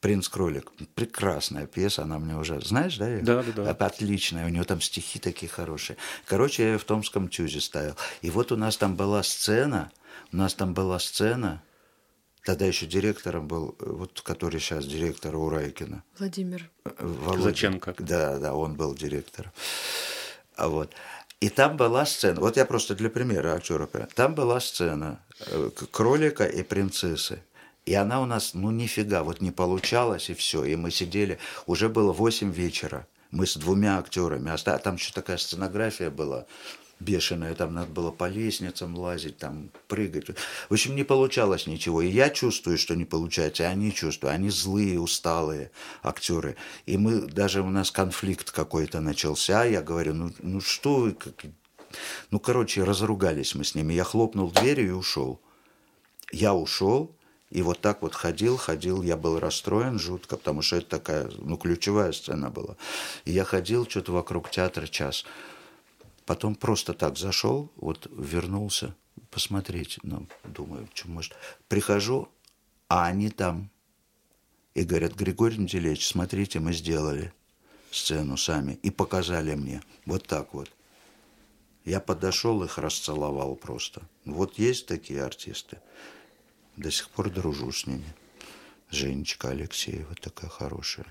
[0.01, 0.73] «Принц кролик».
[0.95, 2.61] Прекрасная пьеса, она мне уже...
[2.61, 3.09] Знаешь, да?
[3.09, 3.23] Ее?
[3.23, 3.87] Да, да, да.
[3.87, 5.97] Отличная, у нее там стихи такие хорошие.
[6.27, 7.97] Короче, я ее в Томском тюзе ставил.
[8.23, 9.91] И вот у нас там была сцена,
[10.33, 11.63] у нас там была сцена,
[12.45, 16.03] тогда еще директором был, вот который сейчас директор Урайкина.
[16.19, 16.71] Владимир.
[16.99, 17.43] Володя.
[17.43, 17.95] Заченко.
[17.99, 19.53] Да, да, он был директором.
[20.57, 20.93] А вот.
[21.41, 26.45] И там была сцена, вот я просто для примера актера, там была сцена э, кролика
[26.45, 27.43] и принцессы.
[27.89, 30.65] И она у нас, ну, нифига, вот не получалось, и все.
[30.65, 33.07] И мы сидели, уже было 8 вечера.
[33.31, 34.51] Мы с двумя актерами.
[34.51, 36.45] А там еще такая сценография была
[37.01, 40.27] бешеная, там надо было по лестницам лазить, там прыгать.
[40.69, 42.03] В общем, не получалось ничего.
[42.03, 44.35] И я чувствую, что не получается, и они чувствуют.
[44.35, 45.71] Они злые, усталые
[46.03, 46.57] актеры.
[46.85, 49.65] И мы, даже у нас конфликт какой-то начался.
[49.65, 51.47] Я говорю, ну, ну что вы, как...
[52.31, 53.95] ну, короче, разругались мы с ними.
[53.95, 55.41] Я хлопнул дверью и ушел.
[56.31, 57.15] Я ушел,
[57.51, 61.57] и вот так вот ходил, ходил, я был расстроен жутко, потому что это такая, ну,
[61.57, 62.77] ключевая сцена была.
[63.25, 65.25] И я ходил что-то вокруг театра час.
[66.27, 68.95] Потом просто так зашел, вот вернулся
[69.31, 69.99] посмотреть.
[70.03, 71.35] Ну, думаю, что может.
[71.69, 72.29] Прихожу,
[72.89, 73.71] а они там.
[74.75, 77.33] И говорят, Григорий Неделевич, смотрите, мы сделали
[77.91, 78.79] сцену сами.
[78.83, 79.83] И показали мне.
[80.05, 80.71] Вот так вот.
[81.87, 84.03] Я подошел, их расцеловал просто.
[84.27, 85.79] Вот есть такие артисты.
[86.79, 88.15] До сих пор дружу с ними.
[88.91, 91.07] Женечка Алексеева такая хорошая.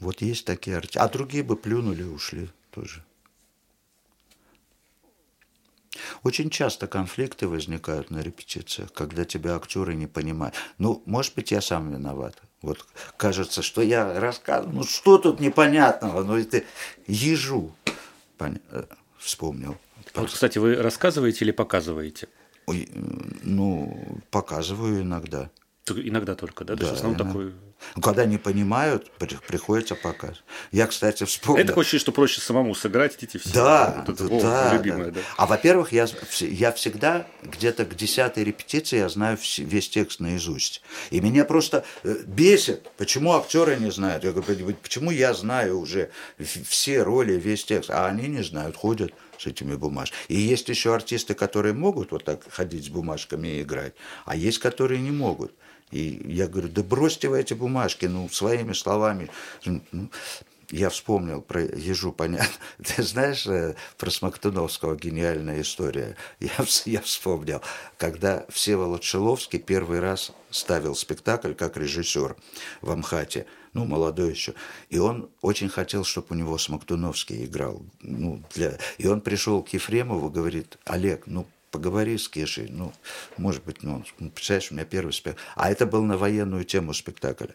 [0.00, 0.98] Вот есть такие артисты.
[0.98, 3.04] А другие бы плюнули и ушли тоже.
[6.24, 10.56] Очень часто конфликты возникают на репетициях, когда тебя актеры не понимают.
[10.78, 12.42] Ну, может быть, я сам виноват.
[12.60, 12.84] Вот
[13.16, 16.64] кажется, что я рассказываю, ну что тут непонятного, ну это
[17.06, 17.72] ежу.
[18.36, 18.58] Пон...
[18.70, 18.82] Э,
[19.16, 19.76] вспомнил.
[20.14, 22.28] А вот, кстати, вы рассказываете или показываете?
[22.66, 22.88] Ой,
[23.42, 25.50] ну, показываю иногда.
[25.88, 26.74] Иногда только, да?
[26.74, 27.54] да То есть в такой...
[27.94, 30.42] Ну, когда не понимают, приходится показывать.
[30.72, 31.62] Я, кстати, вспомнил...
[31.62, 33.52] Это хочется, что проще самому сыграть, идите все.
[33.52, 35.12] Да, вот это, да, о, любимое, да.
[35.12, 35.20] да.
[35.36, 36.08] А во-первых, я,
[36.40, 40.82] я всегда где-то к десятой репетиции я знаю весь текст наизусть.
[41.10, 44.24] И меня просто э, бесит, почему актеры не знают.
[44.24, 49.12] Я говорю, почему я знаю уже все роли, весь текст, а они не знают, ходят
[49.38, 50.20] с этими бумажками.
[50.28, 54.58] И есть еще артисты, которые могут вот так ходить с бумажками и играть, а есть,
[54.58, 55.52] которые не могут.
[55.92, 59.28] И я говорю, да бросьте вы эти бумажки, ну, своими словами.
[59.64, 59.80] Ну,
[60.70, 62.54] я вспомнил про ежу, понятно.
[62.84, 66.16] Ты знаешь э, про Смоктуновского гениальная история?
[66.40, 66.50] Я,
[66.84, 67.62] я вспомнил,
[67.98, 72.36] когда Всеволод Шиловский первый раз ставил спектакль как режиссер
[72.80, 74.54] в Амхате, ну, молодой еще.
[74.88, 77.82] И он очень хотел, чтобы у него Смоктуновский играл.
[78.00, 78.78] Ну, для...
[78.98, 82.92] И он пришел к Ефремову, говорит, Олег, ну, поговори с Кешей, ну,
[83.36, 84.02] может быть, ну,
[84.34, 85.42] представляешь, у меня первый спектакль.
[85.56, 87.54] А это был на военную тему спектакля.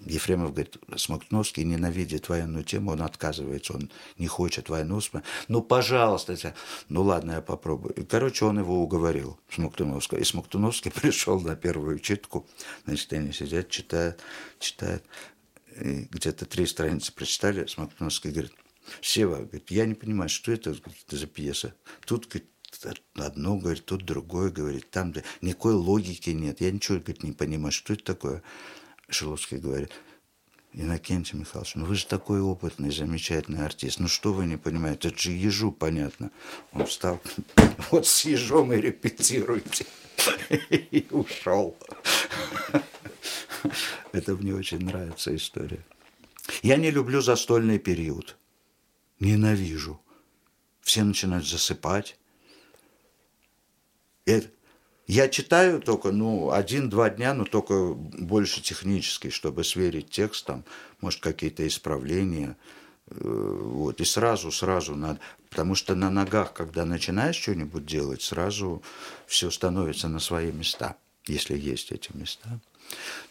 [0.00, 5.00] Ефремов говорит, Смоктуновский ненавидит военную тему, он отказывается, он не хочет войну.
[5.48, 6.36] Ну, пожалуйста.
[6.88, 8.06] Ну, ладно, я попробую.
[8.08, 10.18] Короче, он его уговорил, Смоктуновского.
[10.18, 12.46] И Смоктуновский пришел на первую читку.
[12.84, 14.20] Значит, они сидят, читают,
[14.60, 15.04] читают.
[15.80, 17.66] И где-то три страницы прочитали.
[17.66, 18.52] Смоктуновский говорит,
[19.00, 20.76] Сева, говорит, я не понимаю, что это
[21.08, 21.74] за пьеса.
[22.06, 22.48] Тут, говорит,
[23.14, 26.60] одно говорит, тут другое говорит, там никакой логики нет.
[26.60, 28.42] Я ничего, говорит, не понимаю, что это такое.
[29.08, 29.90] Шиловский говорит,
[30.74, 34.00] Иннокентий Михайлович, ну вы же такой опытный, замечательный артист.
[34.00, 36.30] Ну что вы не понимаете, это же ежу понятно.
[36.72, 37.20] Он встал,
[37.90, 39.86] вот с ежом и репетируйте.
[40.70, 41.76] И ушел.
[44.12, 45.84] Это мне очень нравится история.
[46.62, 48.36] Я не люблю застольный период.
[49.20, 50.00] Ненавижу.
[50.80, 52.18] Все начинают засыпать.
[54.24, 54.48] Это,
[55.08, 60.64] я читаю только, ну, один-два дня, но только больше технически, чтобы сверить текст, там,
[61.00, 62.56] может, какие-то исправления.
[63.06, 65.18] Э, вот, и сразу, сразу надо.
[65.48, 68.82] Потому что на ногах, когда начинаешь что-нибудь делать, сразу
[69.26, 70.96] все становится на свои места,
[71.26, 72.60] если есть эти места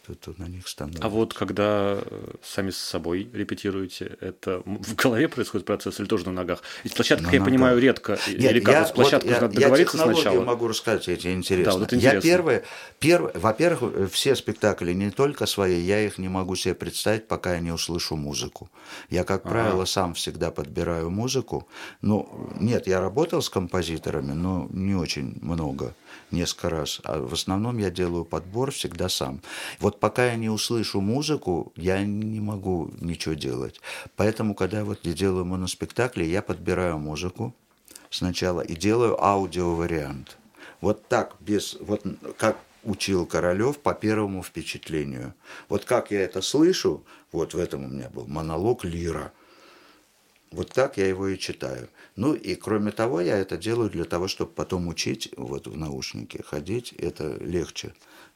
[0.07, 1.03] то, то на них становится.
[1.03, 6.25] А вот когда э, сами с собой репетируете, это в голове происходит процесс или тоже
[6.25, 6.61] на ногах?
[6.83, 7.45] Ведь площадка, я ногах.
[7.45, 8.17] понимаю, редко.
[8.27, 10.43] Нет, или как я, вот с площадкой вот, надо я, договориться я сначала?
[10.43, 11.73] могу рассказать, эти интересно.
[11.73, 12.15] Да, вот это интересно.
[12.15, 12.61] Я первый,
[12.99, 17.59] первый, во-первых, все спектакли не только свои, я их не могу себе представить, пока я
[17.59, 18.69] не услышу музыку.
[19.09, 19.49] Я, как ага.
[19.49, 21.67] правило, сам всегда подбираю музыку.
[22.01, 25.93] Ну, нет, я работал с композиторами, но не очень много
[26.31, 27.01] несколько раз.
[27.03, 29.41] А в основном я делаю подбор всегда сам.
[29.79, 33.81] Вот пока я не услышу музыку, я не могу ничего делать.
[34.15, 37.53] Поэтому, когда вот я делаю моноспектакли, я подбираю музыку
[38.09, 40.37] сначала и делаю аудиовариант.
[40.81, 42.03] Вот так, без, вот
[42.37, 45.33] как учил Королев по первому впечатлению.
[45.69, 49.33] Вот как я это слышу, вот в этом у меня был монолог Лира.
[50.51, 51.89] Вот так я его и читаю.
[52.17, 56.43] Ну и кроме того, я это делаю для того, чтобы потом учить вот в наушнике
[56.43, 56.91] ходить.
[56.93, 57.93] Это легче,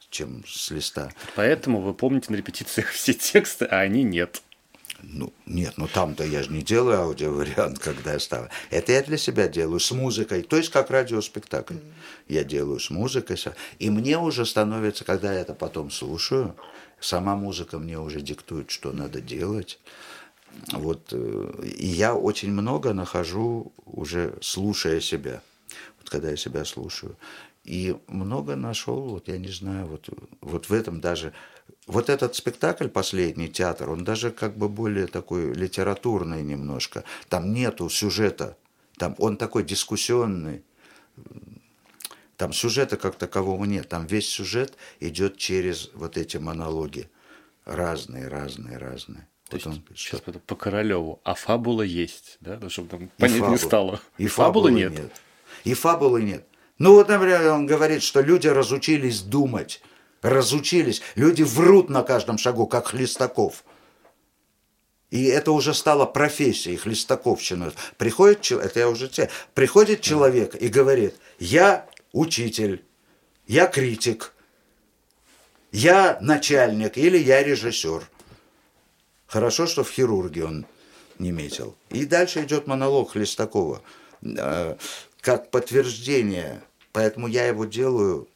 [0.08, 1.10] чем с листа.
[1.34, 4.40] Поэтому вы помните на репетициях все тексты, а они нет.
[5.02, 8.50] Ну, нет, ну там-то я же не делаю аудиовариант, когда я ставлю.
[8.70, 11.74] Это я для себя делаю с музыкой, то есть как радиоспектакль.
[11.74, 11.92] Mm.
[12.28, 13.36] Я делаю с музыкой.
[13.80, 16.54] И мне уже становится, когда я это потом слушаю,
[17.00, 19.80] сама музыка мне уже диктует, что надо делать.
[20.72, 25.42] Вот, э, и я очень много нахожу уже слушая себя,
[25.98, 27.16] вот когда я себя слушаю.
[27.64, 30.08] И много нашел, вот я не знаю, вот,
[30.40, 31.32] вот в этом даже...
[31.86, 37.04] Вот этот спектакль «Последний театр», он даже как бы более такой литературный немножко.
[37.28, 38.56] Там нету сюжета,
[38.96, 40.64] там он такой дискуссионный.
[42.36, 43.88] Там сюжета как такового нет.
[43.88, 47.10] Там весь сюжет идет через вот эти монологи.
[47.64, 49.28] Разные, разные, разные.
[49.58, 53.58] То есть, сейчас по, по Королеву, а фабула есть, да, ну, чтобы там понять не
[53.58, 54.00] стало.
[54.18, 54.92] И, и фабулы, фабулы нет.
[54.92, 55.12] нет.
[55.64, 56.46] И фабулы нет.
[56.78, 59.82] Ну вот, например, он говорит, что люди разучились думать,
[60.22, 61.02] разучились.
[61.14, 63.64] Люди врут на каждом шагу, как Хлестаков.
[65.10, 67.74] И это уже стало профессией, хлестаковщина.
[67.98, 72.82] Приходит, это я уже те, приходит человек и говорит, я учитель,
[73.46, 74.32] я критик,
[75.70, 78.08] я начальник или я режиссер.
[79.32, 80.66] Хорошо, что в хирурге он
[81.18, 81.74] не метил.
[81.88, 83.80] И дальше идет монолог Хлестакова
[84.22, 84.76] э,
[85.22, 86.60] как подтверждение.
[86.92, 88.28] Поэтому я его делаю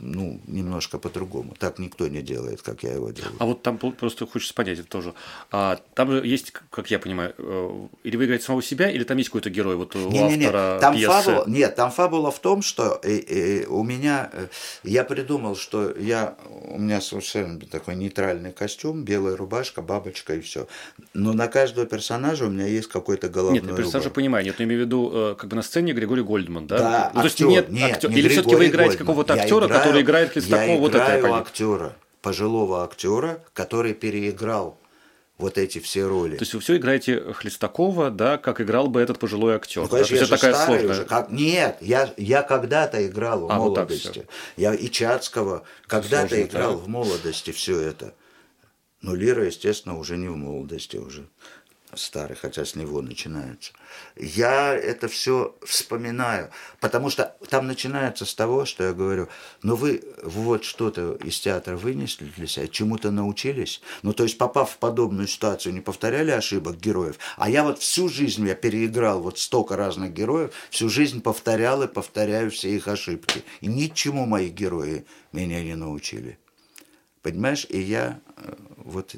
[0.00, 1.54] ну, немножко по-другому.
[1.58, 3.34] Так никто не делает, как я его делаю.
[3.38, 5.14] А вот там просто хочется понять это тоже.
[5.50, 9.16] А, там же есть, как я понимаю, э, или вы играете самого себя, или там
[9.18, 10.80] есть какой-то герой вот у не, автора не, не.
[10.80, 11.10] Там пьесы?
[11.10, 14.46] Фабула, нет, там фабула в том, что и, и, у меня, э,
[14.82, 20.66] я придумал, что я, у меня совершенно такой нейтральный костюм, белая рубашка, бабочка и все.
[21.14, 24.82] Но на каждого персонажа у меня есть какой-то головной Нет, персонажа понимаю, нет, но имею
[24.82, 26.78] в виду, э, как бы на сцене Григорий Гольдман, да?
[26.78, 29.68] Да, ну, актер, то есть нет, нет, актер, не или все-таки вы играете какого-то актера,
[29.76, 34.78] играю, который играет Хлестакова, я вот играю это актера, пожилого актера, который переиграл
[35.38, 36.36] вот эти все роли.
[36.36, 39.82] То есть вы все играете Хлестакова, да, как играл бы этот пожилой актер.
[39.82, 40.22] Ну, конечно, да?
[40.22, 40.90] я такая сложная...
[40.90, 41.04] уже.
[41.04, 41.30] Как...
[41.30, 44.20] Нет, я, я когда-то играл в а, молодости.
[44.20, 46.78] Вот я и Чацкого когда-то играл да?
[46.78, 48.14] в молодости все это.
[49.02, 51.28] Но Лира, естественно, уже не в молодости уже.
[51.96, 53.72] Старый, хотя с него начинается.
[54.16, 59.28] Я это все вспоминаю, потому что там начинается с того, что я говорю,
[59.62, 64.72] ну вы вот что-то из театра вынесли для себя, чему-то научились, ну то есть попав
[64.72, 69.38] в подобную ситуацию, не повторяли ошибок героев, а я вот всю жизнь я переиграл вот
[69.38, 75.06] столько разных героев, всю жизнь повторял и повторяю все их ошибки, и ничему мои герои
[75.32, 76.38] меня не научили.
[77.22, 79.16] Понимаешь, и я э, вот,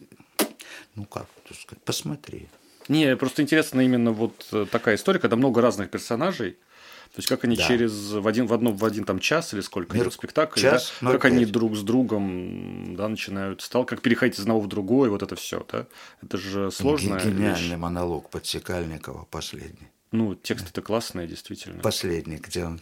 [0.94, 2.48] ну как, сказать, посмотри.
[2.88, 7.44] Не, просто интересно именно вот э, такая история, когда много разных персонажей, то есть как
[7.44, 7.66] они да.
[7.66, 10.92] через в один в одном в один там час или сколько Мир, идет спектакль, час,
[11.00, 11.12] да?
[11.12, 11.32] как 5.
[11.32, 15.36] они друг с другом да, начинают стал, как переходить из одного в другой, вот это
[15.36, 15.86] все, да?
[16.22, 17.18] Это же сложно.
[17.18, 17.76] Гениальный вещь.
[17.76, 19.88] монолог Подсекальникова последний.
[20.12, 21.80] Ну, текст это классный, действительно.
[21.82, 22.80] Последний, где он.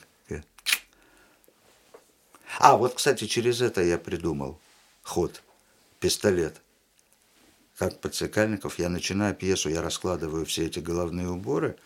[2.58, 4.58] А, вот, кстати, через это я придумал
[5.02, 5.42] ход,
[6.00, 6.62] пистолет
[7.76, 11.76] как подсекальников, я начинаю пьесу, я раскладываю все эти головные уборы,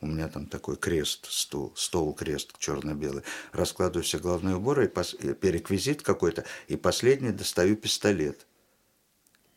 [0.00, 3.22] у меня там такой крест, стол, стол крест черно-белый,
[3.52, 8.46] раскладываю все головные уборы, и пос, переквизит какой-то, и последний достаю пистолет.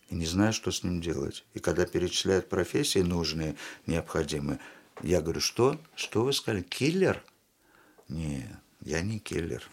[0.09, 1.45] И не знаю, что с ним делать.
[1.53, 4.59] И когда перечисляют профессии нужные, необходимые,
[5.01, 5.79] я говорю, что?
[5.95, 6.61] Что вы сказали?
[6.61, 7.23] Киллер?
[8.09, 8.49] Нет,
[8.81, 9.63] я не киллер.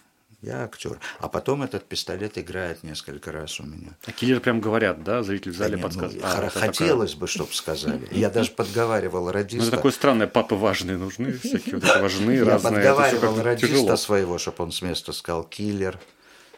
[0.43, 0.99] Я актер.
[1.19, 3.97] А потом этот пистолет играет несколько раз у меня.
[4.07, 5.23] А киллер прям говорят, да?
[5.23, 6.23] Зритель в зале да подсказывает.
[6.23, 7.21] Ну, а, хотелось такое...
[7.21, 8.09] бы, чтобы сказали.
[8.11, 9.59] Я даже подговаривал радиста.
[9.59, 12.83] Ну, это такое странное, папы важные нужны, всякие вот важные, разные.
[12.83, 16.01] Я подговаривал радиста своего, чтобы он с места сказал киллер.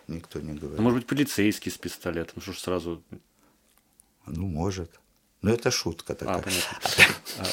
[0.07, 0.79] Никто не говорит.
[0.79, 3.03] Ну, может быть, полицейский с пистолетом, что ж сразу...
[4.27, 4.91] Ну, может.
[5.43, 6.39] Но это шутка такая.
[6.39, 6.43] А,
[7.39, 7.45] а,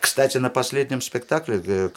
[0.00, 1.90] Кстати, на последнем спектакле э,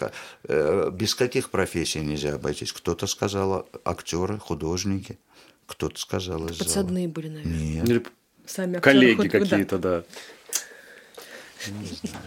[0.45, 2.73] э, без каких профессий нельзя обойтись.
[2.73, 5.19] Кто-то сказал актеры, художники,
[5.67, 7.53] кто-то сказал из Подсадные были, наверное.
[7.53, 7.89] Нет.
[7.89, 8.03] Или
[8.45, 10.03] Сами коллеги какие-то, да.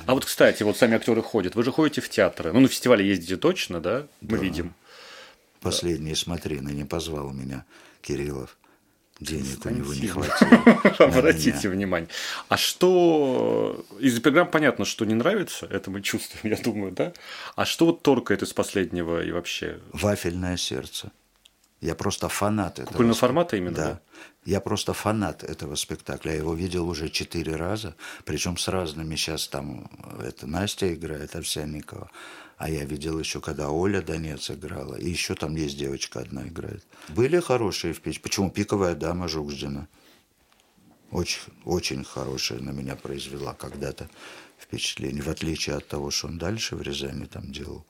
[0.07, 1.55] А вот, кстати, вот сами актеры ходят.
[1.57, 2.53] Вы же ходите в театры.
[2.53, 4.07] Ну, на фестивале ездите точно, да?
[4.23, 4.43] Мы да.
[4.43, 4.75] видим.
[5.61, 6.21] Последние да.
[6.21, 7.67] смотрины не позвал меня
[8.01, 8.57] Кириллов.
[9.19, 10.61] Денег у него не хватило.
[10.99, 12.09] Обратите внимание.
[12.49, 17.13] А что из программ понятно, что не нравится, это мы чувствуем, я думаю, да?
[17.55, 19.81] А что вот торкает из последнего и вообще?
[19.93, 21.13] Вафельное сердце.
[21.81, 22.93] Я просто фанат этого.
[22.93, 23.77] Кукольного формата именно?
[23.77, 24.01] Да.
[24.45, 26.33] Я просто фанат этого спектакля.
[26.33, 29.15] Я его видел уже четыре раза, причем с разными.
[29.17, 29.91] Сейчас там
[30.23, 32.11] это Настя играет, Овсянникова.
[32.57, 34.95] А я видел еще, когда Оля Донец играла.
[34.95, 36.83] И еще там есть девочка одна играет.
[37.09, 38.23] Были хорошие впечатления.
[38.23, 38.51] Почему?
[38.51, 39.89] «Пиковая дама» Жукждина.
[41.11, 44.09] Очень, очень хорошая на меня произвела когда-то
[44.59, 47.85] впечатление, в отличие от того, что он дальше в Рязани там делал.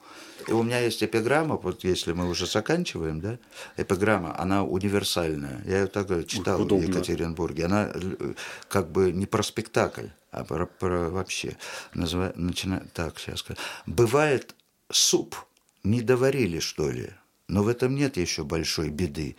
[0.48, 3.38] И у меня есть эпиграмма, вот если мы уже заканчиваем, да,
[3.76, 5.62] эпиграмма, она универсальная.
[5.64, 6.86] Я ее так читал Удобно.
[6.86, 7.64] в Екатеринбурге.
[7.64, 8.34] Она э,
[8.68, 11.56] как бы не про спектакль, а про, про вообще.
[11.94, 12.86] Называй, начина...
[12.94, 13.58] Так, сейчас скажу.
[13.86, 14.54] Бывает
[14.90, 15.36] суп
[15.82, 17.10] не доварили, что ли?
[17.48, 19.36] Но в этом нет еще большой беды.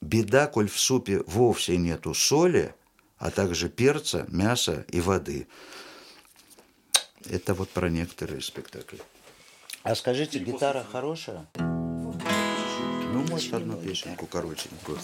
[0.00, 2.74] Беда, коль в супе вовсе нету соли,
[3.18, 5.48] а также перца, мяса и воды.
[7.30, 9.00] Это вот про некоторые спектакли.
[9.82, 11.46] А скажите, гитара хорошая?
[11.56, 14.98] Ну, может, одну песенку коротенькую.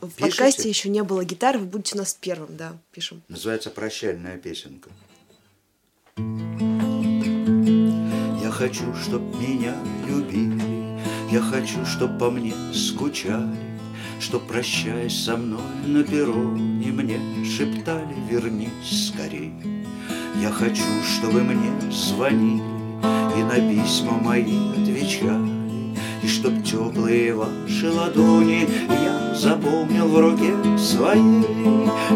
[0.00, 0.20] В Пишите?
[0.20, 3.22] подкасте еще не было гитары, вы будете у нас первым, да, пишем.
[3.28, 4.90] Называется «Прощальная песенка».
[8.40, 10.78] Я хочу, чтоб меня любили,
[11.30, 13.56] Я хочу, чтоб по мне скучали,
[14.20, 19.52] Чтоб, прощаясь со мной на перроне, Мне шептали «Вернись скорей».
[20.40, 22.62] Я хочу, чтобы мне звонили
[23.36, 25.50] И на письма мои отвечали,
[26.22, 31.44] И чтоб теплые ваши ладони Я запомнил в руке своей.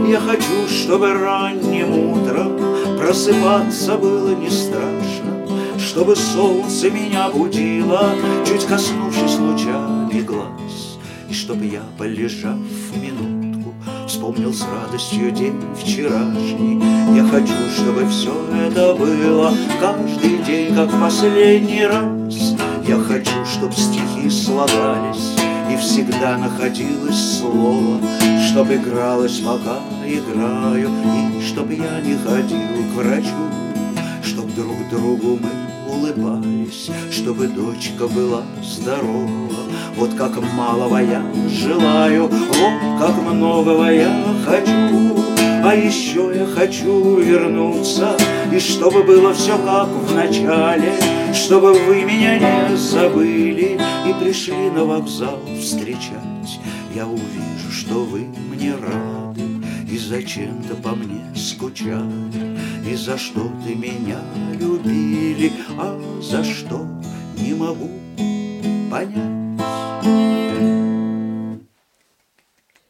[0.09, 2.53] Я хочу, чтобы ранним утром
[2.97, 5.47] Просыпаться было не страшно,
[5.79, 8.15] Чтобы солнце меня будило,
[8.47, 10.99] Чуть коснувшись лучами глаз,
[11.29, 12.59] И чтоб я, полежав
[12.95, 13.12] минуту,
[14.23, 16.81] Вспомнил с радостью день вчерашний.
[17.13, 22.55] Я хочу, чтобы все это было Каждый день, как в последний раз.
[22.87, 25.35] Я хочу, чтобы стихи слагались
[25.73, 27.99] И всегда находилось слово
[28.49, 30.89] Чтоб игралось, пока играю
[31.37, 33.27] И чтоб я не ходил к врачу
[34.23, 39.63] Чтоб друг другу мы улыбались Чтобы дочка была здорова
[39.97, 45.23] вот как малого я желаю, вот как многого я хочу.
[45.65, 48.17] А еще я хочу вернуться,
[48.53, 50.93] и чтобы было все как в начале,
[51.33, 53.79] чтобы вы меня не забыли
[54.09, 56.59] и пришли на вокзал встречать.
[56.95, 59.43] Я увижу, что вы мне рады
[59.89, 62.52] и зачем-то по мне скучали.
[62.85, 64.21] И за что ты меня
[64.59, 66.87] любили, а за что
[67.37, 67.91] не могу
[68.91, 69.43] понять.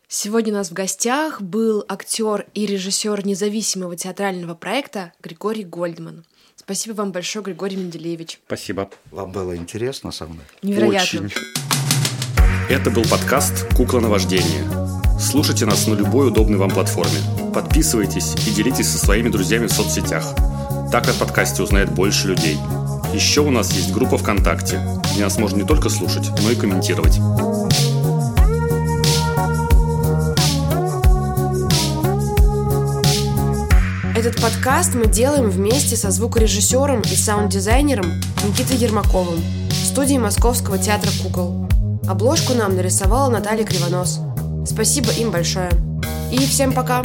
[0.08, 6.24] Сегодня у нас в гостях был актер и режиссер независимого театрального проекта Григорий Гольдман.
[6.56, 8.40] Спасибо вам большое, Григорий Менделеевич.
[8.46, 8.88] Спасибо.
[9.10, 10.44] Вам было интересно со мной?
[10.62, 11.26] Невероятно.
[11.26, 11.30] Очень.
[12.70, 14.81] Это был подкаст «Кукла на вождение».
[15.22, 17.18] Слушайте нас на любой удобной вам платформе.
[17.54, 20.34] Подписывайтесь и делитесь со своими друзьями в соцсетях.
[20.90, 22.58] Так о подкасте узнает больше людей.
[23.14, 24.80] Еще у нас есть группа ВКонтакте,
[25.12, 27.18] где нас можно не только слушать, но и комментировать.
[34.16, 38.06] Этот подкаст мы делаем вместе со звукорежиссером и саунд-дизайнером
[38.44, 41.68] Никитой Ермаковым в студии Московского театра кукол.
[42.08, 44.20] Обложку нам нарисовала Наталья Кривонос.
[44.66, 45.70] Спасибо им большое.
[46.30, 47.02] И всем пока!